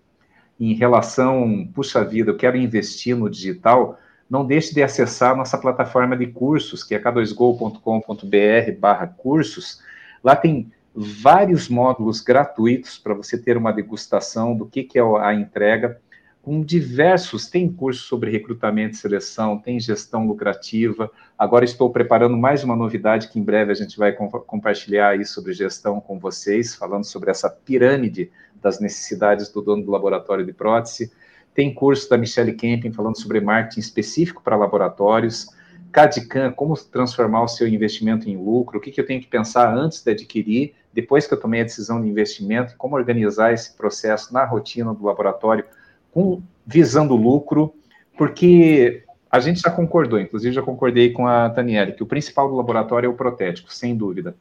[0.58, 3.98] em relação, puxa vida, eu quero investir no digital,
[4.30, 9.82] não deixe de acessar nossa plataforma de cursos, que é k2go.com.br barra cursos.
[10.22, 15.34] Lá tem vários módulos gratuitos para você ter uma degustação do que, que é a
[15.34, 16.00] entrega,
[16.42, 21.08] com diversos, tem cursos sobre recrutamento e seleção, tem gestão lucrativa.
[21.38, 25.52] Agora estou preparando mais uma novidade que em breve a gente vai compartilhar aí sobre
[25.52, 31.12] gestão com vocês, falando sobre essa pirâmide das necessidades do dono do laboratório de prótese.
[31.54, 35.46] Tem curso da Michelle Kempin falando sobre marketing específico para laboratórios.
[35.92, 39.72] CADCAM, como transformar o seu investimento em lucro, o que, que eu tenho que pensar
[39.72, 44.32] antes de adquirir, depois que eu tomei a decisão de investimento, como organizar esse processo
[44.32, 45.64] na rotina do laboratório,
[46.12, 47.74] com, visando lucro,
[48.16, 52.54] porque a gente já concordou, inclusive já concordei com a Taniele, que o principal do
[52.54, 54.36] laboratório é o protético, sem dúvida.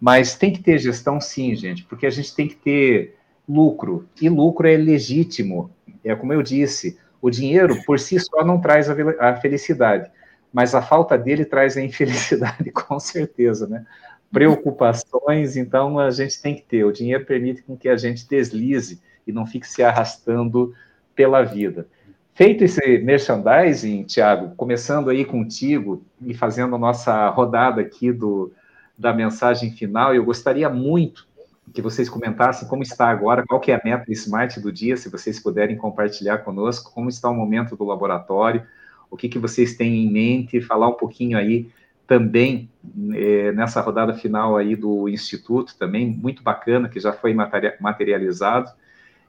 [0.00, 3.16] Mas tem que ter gestão sim, gente, porque a gente tem que ter
[3.48, 5.70] lucro, e lucro é legítimo.
[6.02, 10.10] É como eu disse, o dinheiro por si só não traz a felicidade,
[10.52, 13.84] mas a falta dele traz a infelicidade, com certeza, né?
[14.32, 16.84] Preocupações, então a gente tem que ter.
[16.84, 20.74] O dinheiro permite com que a gente deslize e não fique se arrastando
[21.14, 21.86] pela vida.
[22.34, 28.50] Feito esse merchandising, Tiago, começando aí contigo e fazendo a nossa rodada aqui do,
[28.96, 31.28] da mensagem final, eu gostaria muito
[31.74, 35.10] que vocês comentassem como está agora, qual que é a meta Smart do dia, se
[35.10, 38.62] vocês puderem compartilhar conosco, como está o momento do laboratório,
[39.10, 41.70] o que, que vocês têm em mente, falar um pouquinho aí
[42.06, 42.70] também
[43.14, 48.70] é, nessa rodada final aí do Instituto, também muito bacana, que já foi materializado,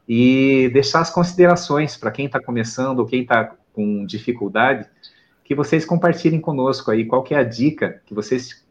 [0.07, 4.88] e deixar as considerações para quem está começando ou quem está com dificuldade,
[5.43, 8.65] que vocês compartilhem conosco aí qual que é a dica que vocês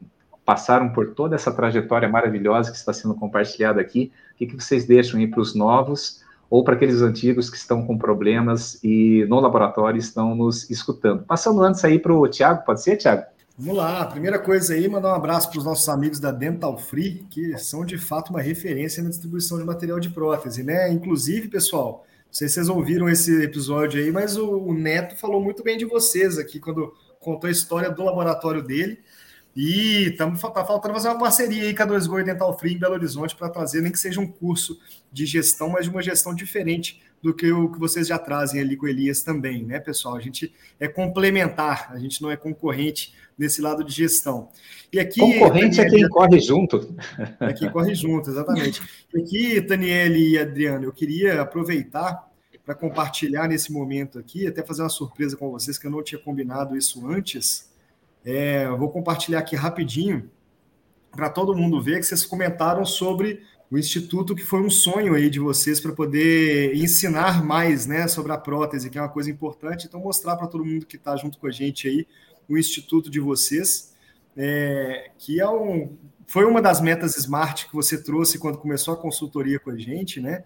[0.44, 4.84] passaram por toda essa trajetória maravilhosa que está sendo compartilhada aqui, o que, que vocês
[4.84, 9.40] deixam aí para os novos ou para aqueles antigos que estão com problemas e no
[9.40, 11.24] laboratório estão nos escutando.
[11.24, 13.24] Passando antes aí para o Tiago, pode ser, Tiago?
[13.58, 17.26] Vamos lá, primeira coisa aí, mandar um abraço para os nossos amigos da Dental Free,
[17.28, 20.90] que são de fato uma referência na distribuição de material de prótese, né?
[20.90, 25.38] Inclusive, pessoal, não sei se vocês ouviram esse episódio aí, mas o, o Neto falou
[25.38, 28.98] muito bem de vocês aqui quando contou a história do laboratório dele.
[29.54, 32.74] E estamos tá faltando fazer uma parceria aí com a 2 Go e Dental Free
[32.74, 34.78] em Belo Horizonte para trazer, nem que seja um curso
[35.12, 38.76] de gestão, mas de uma gestão diferente do que o que vocês já trazem ali
[38.76, 40.16] com o Elias também, né, pessoal?
[40.16, 44.48] A gente é complementar, a gente não é concorrente nesse lado de gestão.
[44.92, 46.96] E aqui, Concorrente Daniele, é quem corre junto.
[47.40, 48.82] É quem corre junto, exatamente.
[49.14, 52.28] E aqui, Daniele e Adriano, eu queria aproveitar
[52.64, 56.20] para compartilhar nesse momento aqui, até fazer uma surpresa com vocês, que eu não tinha
[56.20, 57.71] combinado isso antes
[58.24, 60.30] é, vou compartilhar aqui rapidinho
[61.10, 65.30] para todo mundo ver que vocês comentaram sobre o instituto que foi um sonho aí
[65.30, 69.86] de vocês para poder ensinar mais, né, sobre a prótese, que é uma coisa importante.
[69.86, 72.06] Então mostrar para todo mundo que está junto com a gente aí
[72.48, 73.94] o instituto de vocês,
[74.36, 75.96] é, que é um,
[76.26, 80.20] foi uma das metas Smart que você trouxe quando começou a consultoria com a gente,
[80.20, 80.44] né?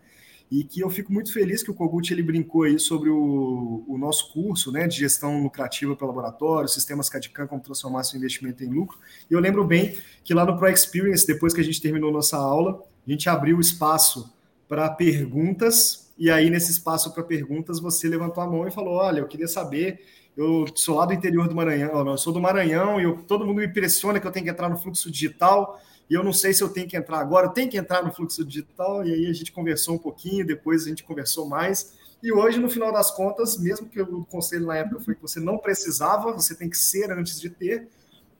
[0.50, 3.98] E que eu fico muito feliz que o Kogut ele brincou aí sobre o, o
[3.98, 8.68] nosso curso né, de gestão lucrativa para laboratório, sistemas CAD-CAM, como transformar seu investimento em
[8.68, 8.98] lucro.
[9.28, 12.36] E eu lembro bem que lá no Pro Experience, depois que a gente terminou nossa
[12.36, 14.32] aula, a gente abriu o espaço
[14.68, 19.20] para perguntas, e aí nesse espaço para perguntas você levantou a mão e falou: Olha,
[19.20, 20.00] eu queria saber.
[20.36, 23.56] Eu sou lá do interior do Maranhão, eu sou do Maranhão e eu, todo mundo
[23.56, 26.62] me impressiona que eu tenho que entrar no fluxo digital e eu não sei se
[26.62, 29.32] eu tenho que entrar agora, eu tenho que entrar no fluxo digital, e aí a
[29.32, 33.58] gente conversou um pouquinho, depois a gente conversou mais, e hoje, no final das contas,
[33.58, 37.12] mesmo que o conselho na época foi que você não precisava, você tem que ser
[37.12, 37.88] antes de ter,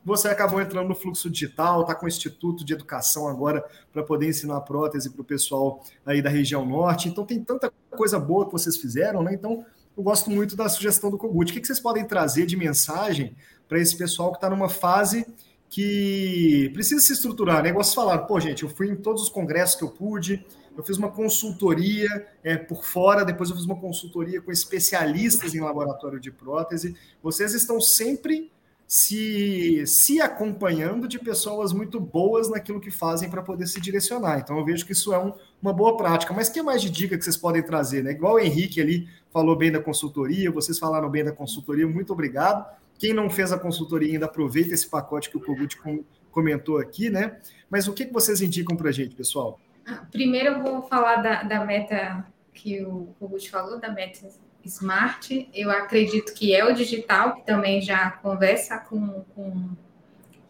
[0.04, 4.28] você acabou entrando no fluxo digital, está com o Instituto de Educação agora para poder
[4.28, 7.08] ensinar prótese para o pessoal aí da região norte.
[7.08, 9.34] Então tem tanta coisa boa que vocês fizeram, né?
[9.34, 11.50] Então eu gosto muito da sugestão do Kogut.
[11.50, 13.34] O que vocês podem trazer de mensagem
[13.68, 15.26] para esse pessoal que está numa fase
[15.68, 17.62] que precisa se estruturar.
[17.62, 17.72] Né?
[17.94, 20.44] falaram, pô, gente, eu fui em todos os congressos que eu pude,
[20.76, 25.60] eu fiz uma consultoria é, por fora, depois eu fiz uma consultoria com especialistas em
[25.60, 26.94] laboratório de prótese.
[27.22, 28.50] Vocês estão sempre
[28.86, 34.38] se, se acompanhando de pessoas muito boas naquilo que fazem para poder se direcionar.
[34.38, 36.32] Então eu vejo que isso é um, uma boa prática.
[36.32, 38.04] Mas que mais de dica que vocês podem trazer?
[38.04, 38.12] Né?
[38.12, 42.66] Igual o Henrique ali falou bem da consultoria, vocês falaram bem da consultoria, muito obrigado.
[42.98, 45.76] Quem não fez a consultoria ainda aproveita esse pacote que o Kogut
[46.30, 47.38] comentou aqui, né?
[47.70, 49.60] Mas o que, vocês indicam para a gente, pessoal?
[49.86, 54.28] Ah, primeiro eu vou falar da, da meta que o Kogut falou, da meta
[54.64, 55.48] Smart.
[55.54, 59.70] Eu acredito que é o digital, que também já conversa com, com,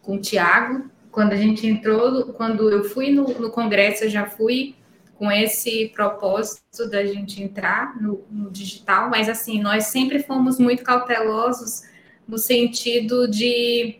[0.01, 0.89] com o Tiago.
[1.11, 4.75] Quando a gente entrou, quando eu fui no, no congresso, eu já fui
[5.15, 10.83] com esse propósito da gente entrar no, no digital, mas assim, nós sempre fomos muito
[10.83, 11.83] cautelosos
[12.27, 13.99] no sentido de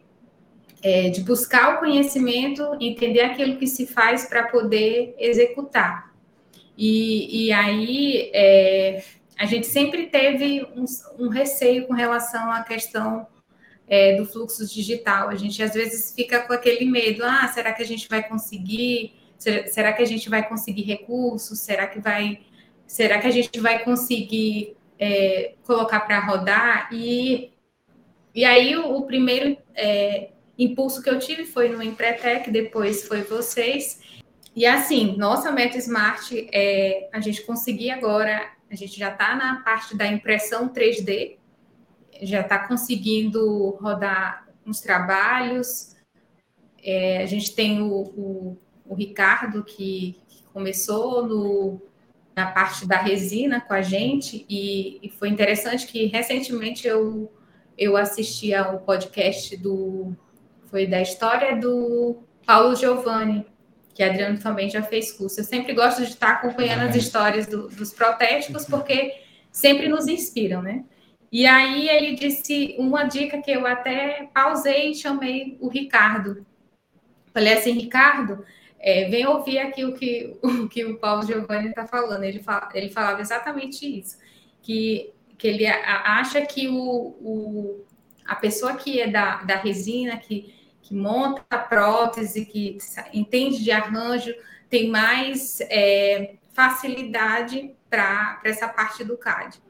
[0.82, 6.14] é, de buscar o conhecimento, entender aquilo que se faz para poder executar.
[6.78, 9.04] E, e aí é,
[9.38, 10.86] a gente sempre teve um,
[11.18, 13.26] um, receio com relação à questão
[13.88, 15.30] é, do fluxo digital.
[15.30, 19.14] A gente às vezes fica com aquele medo: ah, será que a gente vai conseguir?
[19.38, 21.60] Será, que a gente vai conseguir recursos?
[21.60, 22.40] Será que vai?
[22.88, 26.90] Será que a gente vai conseguir é, colocar para rodar?
[26.92, 27.52] E,
[28.38, 30.30] e aí o, o primeiro é,
[30.60, 34.00] impulso que eu tive foi no Empretec, depois foi vocês.
[34.56, 39.62] E assim, nossa meta Smart é a gente conseguir agora, a gente já está na
[39.64, 41.38] parte da impressão 3D,
[42.22, 45.96] já está conseguindo rodar uns trabalhos.
[46.84, 51.82] É, a gente tem o, o, o Ricardo, que, que começou no,
[52.36, 57.32] na parte da resina com a gente, e, e, foi interessante que recentemente eu,
[57.78, 60.16] eu assisti ao podcast do
[60.70, 63.46] foi da história do Paulo Giovanni,
[63.94, 65.40] que Adriano também já fez curso.
[65.40, 69.14] Eu sempre gosto de estar acompanhando as histórias do, dos protéticos, porque
[69.52, 70.84] sempre nos inspiram, né?
[71.32, 76.46] E aí ele disse uma dica que eu até pausei e chamei o Ricardo.
[77.34, 78.46] Falei assim, Ricardo,
[78.80, 82.24] é, vem ouvir aqui o que o, que o Paulo Giovanni está falando.
[82.24, 84.18] Ele, fala, ele falava exatamente isso,
[84.62, 87.86] que, que ele acha que o, o,
[88.26, 90.56] a pessoa que é da, da resina, que
[90.88, 92.78] que monta a prótese, que
[93.14, 94.34] entende de arranjo,
[94.70, 99.62] tem mais é, facilidade para essa parte do CAD.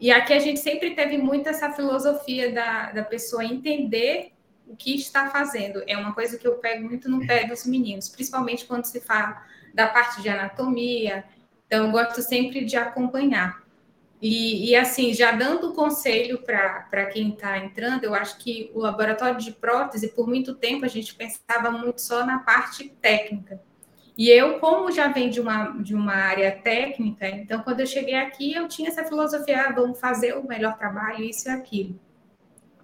[0.00, 4.32] E aqui a gente sempre teve muito essa filosofia da, da pessoa entender
[4.66, 5.82] o que está fazendo.
[5.86, 9.44] É uma coisa que eu pego muito no pé dos meninos, principalmente quando se fala
[9.74, 11.22] da parte de anatomia.
[11.66, 13.61] Então, eu gosto sempre de acompanhar.
[14.22, 19.40] E, e, assim, já dando conselho para quem está entrando, eu acho que o laboratório
[19.40, 23.60] de prótese, por muito tempo, a gente pensava muito só na parte técnica.
[24.16, 28.14] E eu, como já venho de uma, de uma área técnica, então, quando eu cheguei
[28.14, 31.98] aqui, eu tinha essa filosofia, ah, vamos fazer o melhor trabalho, isso e aquilo.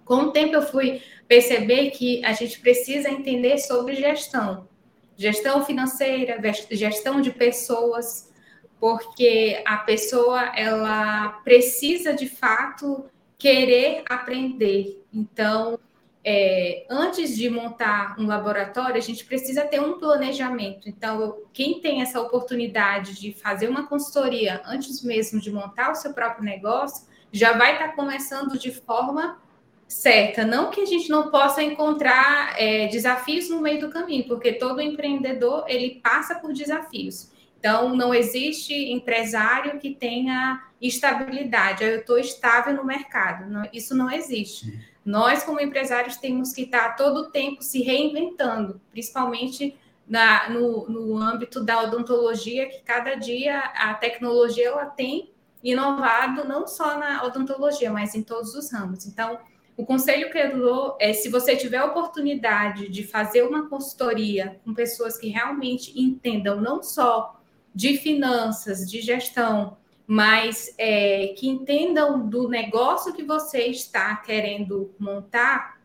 [0.03, 4.67] Com o tempo, eu fui perceber que a gente precisa entender sobre gestão.
[5.15, 6.37] Gestão financeira,
[6.71, 8.28] gestão de pessoas,
[8.79, 13.05] porque a pessoa ela precisa de fato
[13.37, 15.03] querer aprender.
[15.13, 15.79] Então,
[16.23, 20.89] é, antes de montar um laboratório, a gente precisa ter um planejamento.
[20.89, 26.13] Então, quem tem essa oportunidade de fazer uma consultoria antes mesmo de montar o seu
[26.13, 29.39] próprio negócio, já vai estar começando de forma
[29.87, 30.45] certa.
[30.45, 34.81] Não que a gente não possa encontrar é, desafios no meio do caminho, porque todo
[34.81, 37.31] empreendedor ele passa por desafios.
[37.59, 41.83] Então, não existe empresário que tenha estabilidade.
[41.83, 43.49] Eu estou estável no mercado.
[43.49, 44.69] Não, isso não existe.
[44.69, 44.79] Uhum.
[45.05, 51.17] Nós, como empresários, temos que estar todo o tempo se reinventando, principalmente na, no, no
[51.17, 55.31] âmbito da odontologia, que cada dia a tecnologia ela tem
[55.61, 59.05] inovado não só na odontologia, mas em todos os ramos.
[59.05, 59.37] Então,
[59.75, 64.59] o conselho que eu dou é se você tiver a oportunidade de fazer uma consultoria
[64.63, 67.38] com pessoas que realmente entendam não só
[67.79, 75.79] de finanças, de gestão, mas é, que entendam do negócio que você está querendo montar,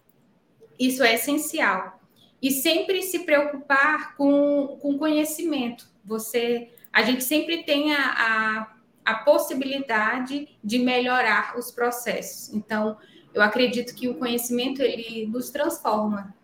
[0.77, 2.01] isso é essencial.
[2.43, 5.89] E sempre se preocupar com, com conhecimento.
[6.05, 8.67] Você, a gente sempre tem a,
[9.05, 12.53] a, a possibilidade de melhorar os processos.
[12.53, 12.99] Então,
[13.33, 16.35] eu acredito que o conhecimento ele nos transforma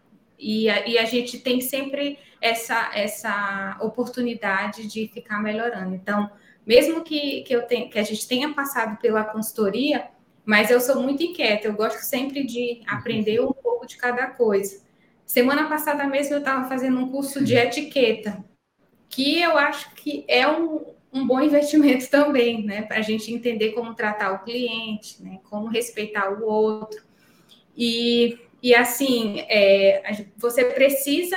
[0.41, 5.95] e a, e a gente tem sempre essa, essa oportunidade de ficar melhorando.
[5.95, 6.31] Então,
[6.67, 10.09] mesmo que, que, eu tenha, que a gente tenha passado pela consultoria,
[10.45, 14.83] mas eu sou muito inquieta, eu gosto sempre de aprender um pouco de cada coisa.
[15.27, 18.43] Semana passada mesmo eu estava fazendo um curso de etiqueta,
[19.09, 22.83] que eu acho que é um, um bom investimento também, né?
[22.83, 25.39] Para a gente entender como tratar o cliente, né?
[25.45, 27.03] como respeitar o outro.
[27.77, 31.37] E, e assim, é, você precisa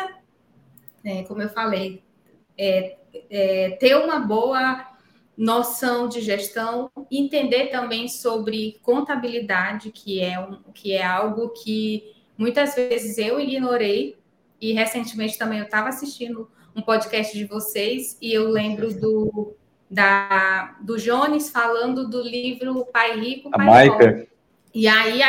[1.04, 2.02] né, como eu falei,
[2.58, 2.98] é,
[3.30, 4.88] é, ter uma boa
[5.36, 12.76] noção de gestão, entender também sobre contabilidade, que é, um, que é algo que muitas
[12.76, 14.16] vezes eu ignorei,
[14.62, 19.56] e recentemente também eu estava assistindo um podcast de vocês, e eu lembro do,
[19.90, 24.30] da, do Jones falando do livro Pai Rico, Pai Pobre.
[24.74, 25.22] E aí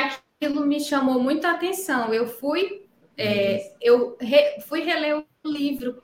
[0.45, 2.13] aquilo me chamou muito a atenção.
[2.13, 2.87] Eu fui,
[3.17, 6.03] é, eu re, fui reler o livro.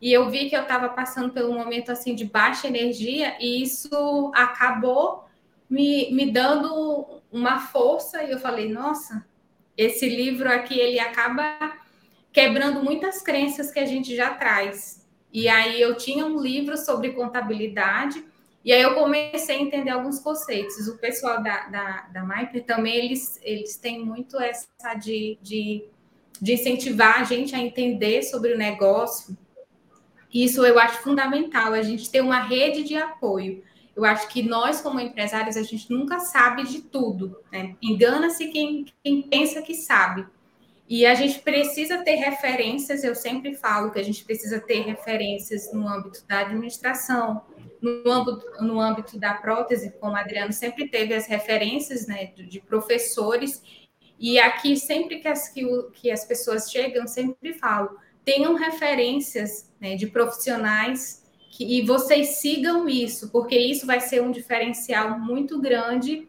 [0.00, 4.32] e eu vi que eu estava passando pelo momento assim de baixa energia e isso
[4.34, 5.24] acabou
[5.68, 9.26] me, me dando uma força e eu falei, nossa,
[9.76, 11.74] esse livro aqui ele acaba
[12.32, 15.06] quebrando muitas crenças que a gente já traz.
[15.32, 18.24] E aí eu tinha um livro sobre contabilidade
[18.64, 20.86] e aí eu comecei a entender alguns conceitos.
[20.88, 25.84] O pessoal da, da, da Maiper também, eles, eles têm muito essa de, de,
[26.40, 29.36] de incentivar a gente a entender sobre o negócio,
[30.32, 33.62] isso eu acho fundamental, a gente ter uma rede de apoio.
[33.96, 37.36] Eu acho que nós, como empresários, a gente nunca sabe de tudo.
[37.50, 37.76] Né?
[37.82, 40.24] Engana-se quem, quem pensa que sabe.
[40.88, 45.72] E a gente precisa ter referências, eu sempre falo que a gente precisa ter referências
[45.72, 47.42] no âmbito da administração,
[47.80, 52.60] no âmbito, no âmbito da prótese, como Adriano sempre teve as referências né, de, de
[52.60, 53.62] professores,
[54.18, 59.72] e aqui sempre que as, que, o, que as pessoas chegam, sempre falo, tenham referências
[59.80, 65.60] né, de profissionais que, e vocês sigam isso, porque isso vai ser um diferencial muito
[65.60, 66.28] grande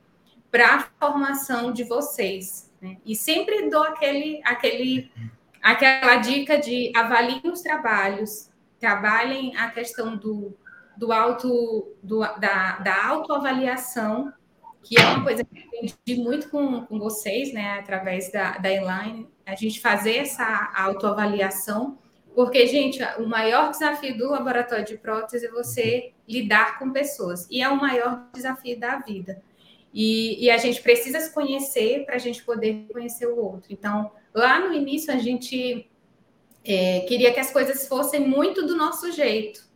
[0.49, 2.71] para a formação de vocês.
[2.81, 2.97] Né?
[3.05, 5.11] E sempre dou aquele, aquele,
[5.61, 8.49] aquela dica de avaliem os trabalhos,
[8.79, 10.57] trabalhem a questão do,
[10.97, 14.31] do auto, do, da, da autoavaliação,
[14.83, 18.71] que é uma coisa que eu aprendi muito com, com vocês, né, através da, da
[18.71, 21.97] Elaine, a gente fazer essa autoavaliação,
[22.33, 27.61] porque, gente, o maior desafio do laboratório de prótese é você lidar com pessoas, e
[27.61, 29.41] é o maior desafio da vida.
[29.93, 33.67] E, e a gente precisa se conhecer para a gente poder conhecer o outro.
[33.69, 35.89] Então, lá no início, a gente
[36.63, 39.69] é, queria que as coisas fossem muito do nosso jeito,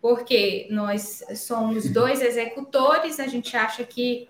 [0.00, 4.28] porque nós somos dois executores, a gente acha que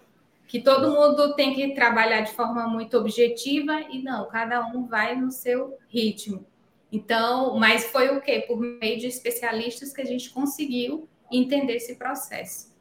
[0.51, 5.15] que todo mundo tem que trabalhar de forma muito objetiva e não, cada um vai
[5.15, 6.45] no seu ritmo.
[6.91, 8.45] Então, mas foi o quê?
[8.49, 12.75] Por meio de especialistas que a gente conseguiu entender esse processo.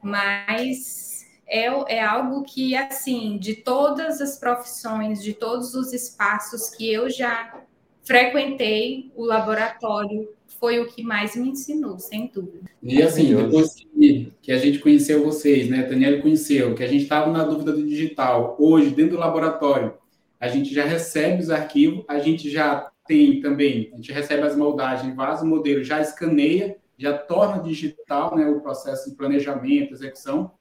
[0.00, 1.64] Mas é,
[1.96, 7.60] é algo que, assim, de todas as profissões, de todos os espaços que eu já
[8.06, 10.28] frequentei, o laboratório
[10.60, 12.70] foi o que mais me ensinou, sem dúvida.
[12.82, 17.02] E assim, depois que, que a gente conheceu vocês, né, Daniela conheceu, que a gente
[17.02, 19.94] estava na dúvida do digital, hoje, dentro do laboratório,
[20.40, 24.56] a gente já recebe os arquivos, a gente já tem também, a gente recebe as
[24.56, 30.52] moldagens, vaza o modelo, já escaneia, já torna digital né, o processo de planejamento, execução.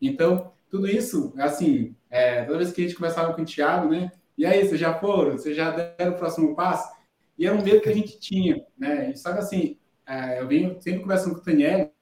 [0.00, 4.10] Então, tudo isso, assim, é, toda vez que a gente conversava com o Thiago, né,
[4.42, 5.38] e aí, vocês já foram?
[5.38, 6.92] Vocês já deram o próximo passo?
[7.38, 9.08] E era um medo que a gente tinha, né?
[9.08, 11.92] E que assim, é, eu venho sempre conversando com o Daniel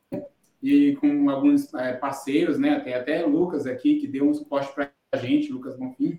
[0.62, 2.80] e com alguns é, parceiros, né?
[2.80, 6.18] Tem até Lucas aqui, que deu um suporte para a gente, Lucas Bonfim,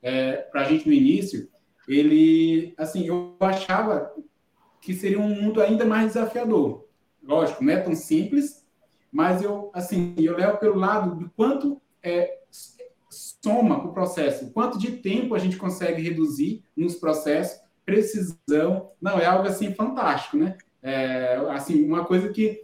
[0.00, 1.50] é, para a gente no início.
[1.86, 4.14] Ele, assim, eu achava
[4.80, 6.86] que seria um mundo ainda mais desafiador.
[7.22, 8.66] Lógico, não é tão simples,
[9.12, 12.37] mas eu, assim, eu levo pelo lado do quanto é,
[13.10, 18.90] soma o processo, quanto de tempo a gente consegue reduzir nos processos precisão.
[19.00, 20.58] Não, é algo assim fantástico, né?
[20.82, 22.60] É, assim, uma coisa que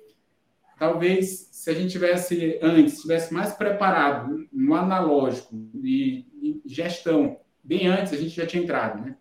[0.78, 7.86] talvez se a gente tivesse antes, tivesse mais preparado no analógico e, e gestão, bem
[7.86, 9.16] antes a gente já tinha entrado, né?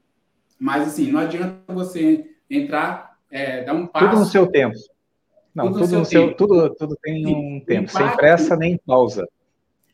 [0.60, 4.10] Mas assim, não adianta você entrar, é, dar um passo.
[4.10, 4.76] Tudo no seu tempo.
[5.56, 6.38] Não, tudo, tudo no seu, tempo.
[6.38, 9.26] Tudo, tudo tem um tempo, impacto, sem pressa nem pausa.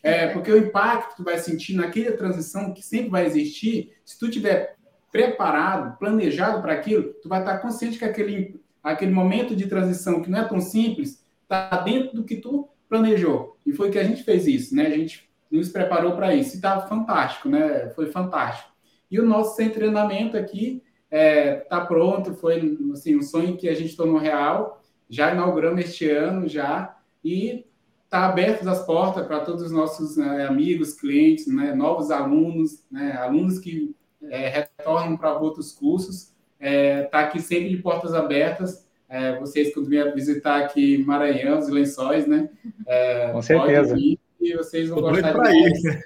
[0.02, 4.18] É, porque o impacto que tu vai sentir naquela transição que sempre vai existir, se
[4.18, 4.78] tu tiver
[5.12, 10.30] preparado, planejado para aquilo, tu vai estar consciente que aquele, aquele momento de transição que
[10.30, 13.58] não é tão simples está dentro do que tu planejou.
[13.66, 14.88] E foi que a gente fez isso, né?
[14.88, 16.54] A gente nos preparou para isso.
[16.54, 17.90] E estava fantástico, né?
[17.90, 18.70] Foi fantástico.
[19.10, 23.68] E o nosso sem treinamento aqui está é, tá pronto, foi assim, um sonho que
[23.68, 24.82] a gente tornou real.
[25.10, 26.96] Já inauguramos este ano, já.
[27.24, 27.66] E
[28.10, 33.12] está abertas as portas para todos os nossos né, amigos, clientes, né, novos alunos, né,
[33.12, 36.34] alunos que é, retornam para outros cursos.
[36.60, 38.84] Está é, tá aqui sempre de portas abertas.
[39.08, 42.50] É, vocês, quando vierem visitar aqui Maranhão, os lençóis, né?
[42.88, 43.96] É, Com certeza.
[43.96, 46.04] Vir, e vocês vão Tô gostar de ir.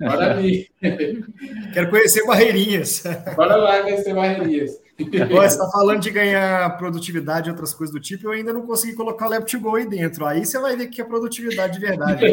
[0.00, 0.70] Bora vir.
[1.72, 3.04] Quero conhecer Barreirinhas.
[3.36, 4.80] Bora lá conhecer Barreirinhas.
[4.96, 8.94] Você está falando de ganhar produtividade e outras coisas do tipo, eu ainda não consegui
[8.94, 10.24] colocar o Lab2Go aí dentro.
[10.24, 12.24] Aí você vai ver que é produtividade de verdade.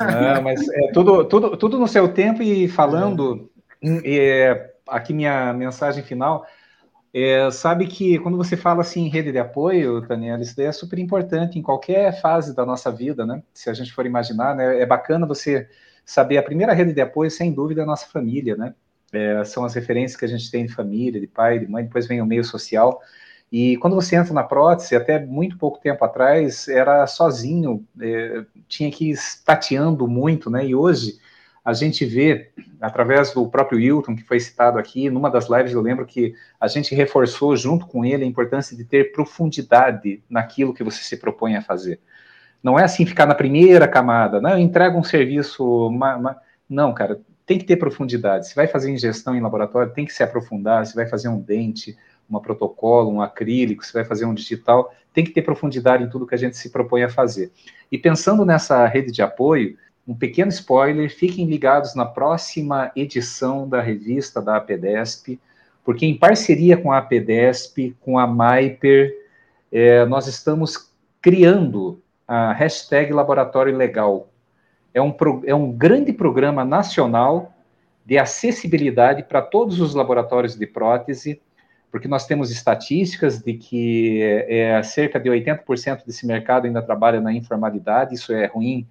[0.00, 3.48] Não, mas é tudo, tudo, tudo no seu tempo e falando
[4.04, 6.44] é, aqui minha mensagem final.
[7.14, 10.72] É, sabe que quando você fala assim em rede de apoio, Daniela, isso daí é
[10.72, 13.42] super importante em qualquer fase da nossa vida, né?
[13.54, 14.80] Se a gente for imaginar, né?
[14.80, 15.68] É bacana você
[16.04, 18.74] saber a primeira rede de apoio, sem dúvida, é a nossa família, né?
[19.12, 22.06] É, são as referências que a gente tem de família, de pai, de mãe, depois
[22.06, 23.00] vem o meio social.
[23.50, 28.90] E quando você entra na prótese, até muito pouco tempo atrás, era sozinho, é, tinha
[28.90, 30.66] que ir tateando muito, né?
[30.66, 31.18] E hoje
[31.64, 35.80] a gente vê, através do próprio Hilton, que foi citado aqui, numa das lives eu
[35.80, 40.82] lembro que a gente reforçou junto com ele a importância de ter profundidade naquilo que
[40.82, 42.00] você se propõe a fazer.
[42.62, 45.90] Não é assim ficar na primeira camada, não, entrega um serviço.
[46.68, 48.46] Não, cara, tem que ter profundidade.
[48.46, 50.84] Se vai fazer ingestão em laboratório, tem que se aprofundar.
[50.84, 51.96] Se vai fazer um dente,
[52.28, 56.26] uma protocolo, um acrílico, se vai fazer um digital, tem que ter profundidade em tudo
[56.26, 57.50] que a gente se propõe a fazer.
[57.90, 63.80] E pensando nessa rede de apoio, um pequeno spoiler, fiquem ligados na próxima edição da
[63.80, 65.40] revista da APDESP,
[65.82, 69.10] porque em parceria com a APDESP, com a Maiper,
[69.72, 70.92] é, nós estamos
[71.22, 74.28] criando a hashtag Laboratório Legal.
[74.92, 77.54] É um, é um grande programa nacional
[78.04, 81.40] de acessibilidade para todos os laboratórios de prótese,
[81.90, 87.32] porque nós temos estatísticas de que é, cerca de 80% desse mercado ainda trabalha na
[87.32, 88.86] informalidade, isso é ruim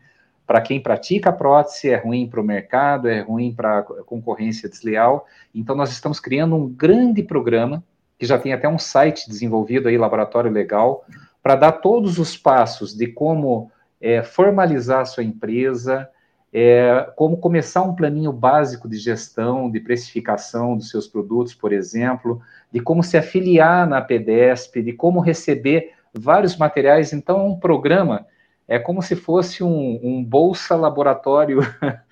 [0.48, 5.28] para quem pratica prótese, é ruim para o mercado, é ruim para a concorrência desleal.
[5.54, 7.84] Então, nós estamos criando um grande programa,
[8.18, 11.04] que já tem até um site desenvolvido aí, Laboratório Legal,
[11.44, 13.70] para dar todos os passos de como
[14.00, 16.10] é, formalizar a sua empresa,
[16.54, 22.42] é, como começar um planinho básico de gestão, de precificação dos seus produtos, por exemplo,
[22.72, 27.14] de como se afiliar na PDESP, de como receber vários materiais.
[27.14, 28.26] Então, um programa
[28.68, 31.60] é como se fosse um, um bolsa laboratório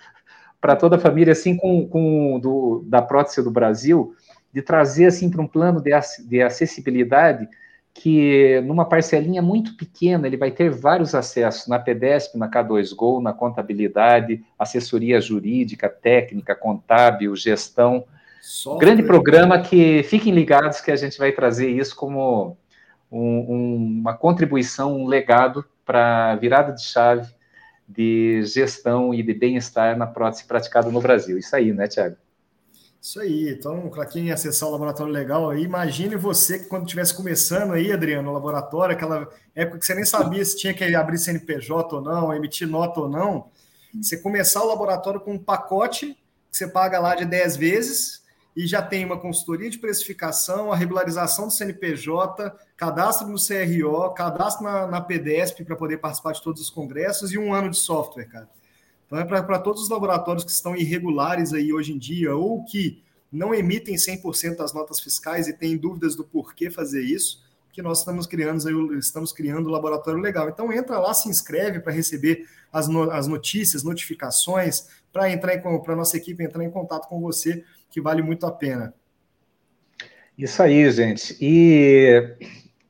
[0.59, 4.15] para toda a família, assim, com, com do, da prótese do Brasil,
[4.51, 5.91] de trazer assim para um plano de,
[6.27, 7.47] de acessibilidade
[7.97, 13.31] que numa parcelinha muito pequena ele vai ter vários acessos na PDESP, na K2Go, na
[13.31, 18.03] contabilidade, assessoria jurídica, técnica, contábil, gestão.
[18.41, 18.85] Software.
[18.85, 22.57] Grande programa que fiquem ligados que a gente vai trazer isso como
[23.09, 27.33] um, um, uma contribuição, um legado para virada de chave
[27.87, 31.37] de gestão e de bem-estar na prótese praticada no Brasil.
[31.37, 32.17] Isso aí, né, Tiago?
[33.05, 33.51] Isso aí.
[33.51, 37.91] Então, para quem acessar o laboratório legal aí, imagine você que quando estivesse começando aí,
[37.91, 42.01] Adriano, no laboratório, aquela época que você nem sabia se tinha que abrir CNPJ ou
[42.01, 43.51] não, emitir nota ou não,
[43.93, 46.17] você começar o laboratório com um pacote
[46.51, 48.23] que você paga lá de 10 vezes
[48.55, 54.63] e já tem uma consultoria de precificação, a regularização do CNPJ, cadastro no CRO, cadastro
[54.63, 58.25] na, na PDESP para poder participar de todos os congressos e um ano de software,
[58.25, 58.49] cara.
[59.21, 63.01] Então, é para todos os laboratórios que estão irregulares aí hoje em dia ou que
[63.31, 67.99] não emitem 100% das notas fiscais e têm dúvidas do porquê fazer isso, que nós
[67.99, 70.49] estamos criando, estamos criando o laboratório legal.
[70.49, 75.95] Então, entra lá, se inscreve para receber as, no, as notícias, notificações, para entrar para
[75.95, 78.93] nossa equipe entrar em contato com você, que vale muito a pena.
[80.37, 81.37] Isso aí, gente.
[81.39, 82.35] E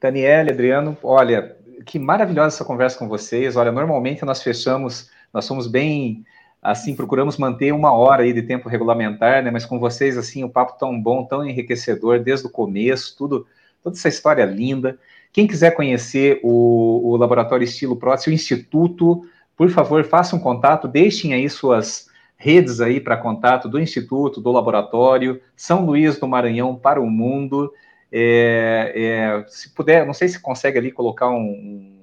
[0.02, 3.56] Daniela, Adriano, olha, que maravilhosa essa conversa com vocês.
[3.56, 6.24] Olha, normalmente nós fechamos nós somos bem,
[6.62, 9.52] assim, procuramos manter uma hora aí de tempo regulamentar, né?
[9.52, 13.46] Mas com vocês, assim, o papo tão bom, tão enriquecedor desde o começo, tudo,
[13.84, 14.98] toda essa história linda.
[15.34, 20.88] Quem quiser conhecer o, o Laboratório Estilo Prótese, o Instituto, por favor, façam um contato,
[20.88, 22.08] deixem aí suas
[22.38, 27.74] redes aí para contato do Instituto, do Laboratório, São Luís do Maranhão para o mundo.
[28.10, 31.95] É, é, se puder, não sei se consegue ali colocar um,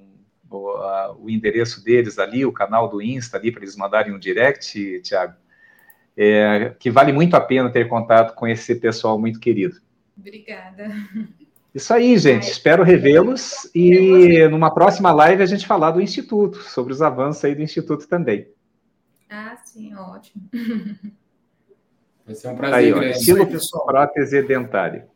[0.57, 4.19] o, a, o endereço deles ali, o canal do Insta ali, para eles mandarem um
[4.19, 5.35] direct, Tiago,
[6.15, 9.75] é, que vale muito a pena ter contato com esse pessoal muito querido.
[10.17, 10.91] Obrigada.
[11.73, 12.43] Isso aí, gente.
[12.43, 17.55] Espero revê-los e numa próxima live a gente falar do Instituto, sobre os avanços aí
[17.55, 18.47] do Instituto também.
[19.29, 20.43] Ah, sim, ótimo.
[22.25, 22.75] Vai ser um prazer.
[22.75, 23.47] Aí, ó, estilo
[23.85, 25.07] prótese dentária.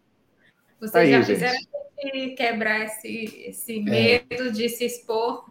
[0.80, 1.58] Vocês aí, já fizeram
[2.02, 4.24] gente quebrar esse, esse é.
[4.30, 4.52] medo é.
[4.52, 5.46] de se expor.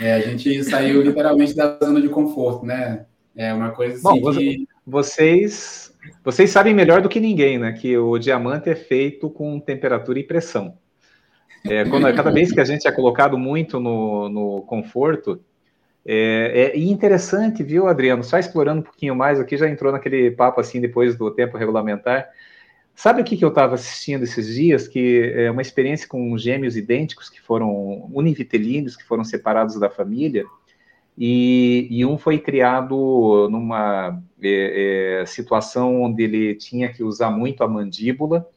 [0.00, 3.06] É, a gente saiu literalmente da zona de conforto, né?
[3.36, 4.66] É uma coisa assim Bom, que...
[4.86, 7.72] Vocês, vocês sabem melhor do que ninguém, né?
[7.72, 10.76] Que o diamante é feito com temperatura e pressão.
[11.64, 15.40] É, quando, cada vez que a gente é colocado muito no, no conforto,
[16.06, 18.22] é, é interessante, viu, Adriano?
[18.22, 22.28] Só explorando um pouquinho mais aqui, já entrou naquele papo assim depois do tempo regulamentar.
[22.94, 24.86] Sabe o que, que eu estava assistindo esses dias?
[24.86, 30.44] Que é uma experiência com gêmeos idênticos que foram univitelíneos, que foram separados da família,
[31.16, 37.62] e, e um foi criado numa é, é, situação onde ele tinha que usar muito
[37.62, 38.48] a mandíbula,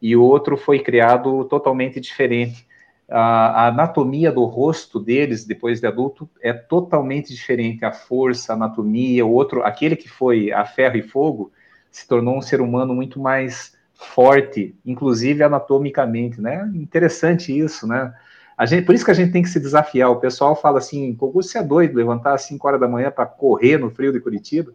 [0.00, 2.66] e o outro foi criado totalmente diferente.
[3.08, 7.84] A, a anatomia do rosto deles, depois de adulto, é totalmente diferente.
[7.84, 11.52] A força, a anatomia, o outro, aquele que foi a ferro e fogo,
[11.90, 16.70] se tornou um ser humano muito mais forte, inclusive anatomicamente, né?
[16.74, 18.12] Interessante isso, né?
[18.56, 20.10] A gente, por isso que a gente tem que se desafiar.
[20.10, 23.76] O pessoal fala assim, você é doido levantar às 5 horas da manhã para correr
[23.78, 24.72] no frio de Curitiba.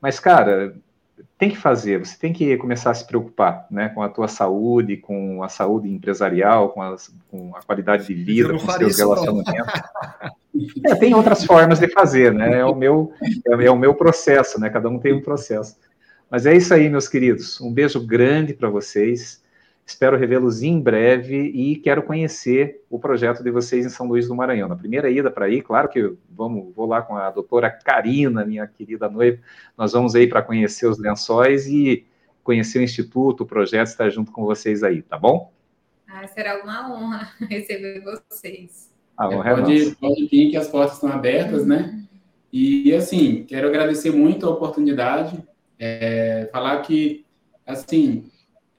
[0.00, 0.76] Mas, cara,
[1.36, 4.96] tem que fazer, você tem que começar a se preocupar né, com a tua saúde,
[4.96, 9.52] com a saúde empresarial, com, as, com a qualidade de vida, com seus relacionamentos.
[10.84, 12.60] é, tem outras formas de fazer, né?
[12.60, 13.12] É o meu,
[13.46, 14.70] é, é o meu processo, né?
[14.70, 15.76] Cada um tem um processo.
[16.30, 17.60] Mas é isso aí, meus queridos.
[17.60, 19.42] Um beijo grande para vocês.
[19.86, 24.34] Espero revê-los em breve e quero conhecer o projeto de vocês em São Luís do
[24.34, 24.68] Maranhão.
[24.68, 28.66] Na primeira ida para aí, claro que vamos, vou lá com a doutora Karina, minha
[28.66, 29.38] querida noiva.
[29.78, 32.04] Nós vamos aí para conhecer os lençóis e
[32.44, 35.50] conhecer o Instituto, o projeto, estar junto com vocês aí, tá bom?
[36.06, 38.90] Ah, será uma honra receber vocês.
[39.16, 42.02] A honra é, pode, pode vir que as portas estão abertas, né?
[42.52, 45.42] E, assim, quero agradecer muito a oportunidade,
[45.78, 47.24] é, falar que,
[47.66, 48.30] assim,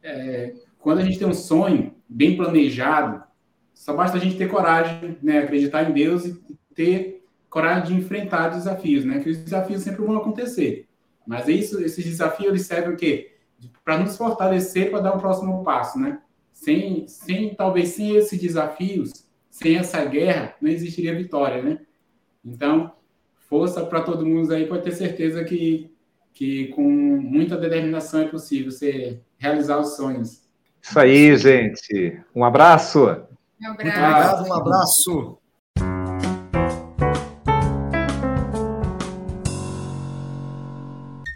[0.04, 3.24] é, quando a gente tem um sonho bem planejado,
[3.74, 6.38] só basta a gente ter coragem, né, acreditar em Deus e
[6.76, 9.20] ter coragem de enfrentar desafios, né?
[9.20, 10.88] Que os desafios sempre vão acontecer.
[11.26, 13.36] Mas isso, esses desafios eles servem o quê?
[13.84, 16.22] Para nos fortalecer para dar um próximo passo, né?
[16.54, 21.80] Sem, sem talvez sem esses desafios, sem essa guerra, não existiria vitória, né?
[22.44, 22.94] Então,
[23.50, 25.92] força para todo mundo aí, pode ter certeza que
[26.34, 30.42] que com muita determinação é possível você realizar os sonhos.
[30.82, 32.20] Isso aí, gente.
[32.36, 33.00] Um abraço.
[33.00, 33.28] Um abraço.
[33.60, 35.40] Muito obrigado, um abraço.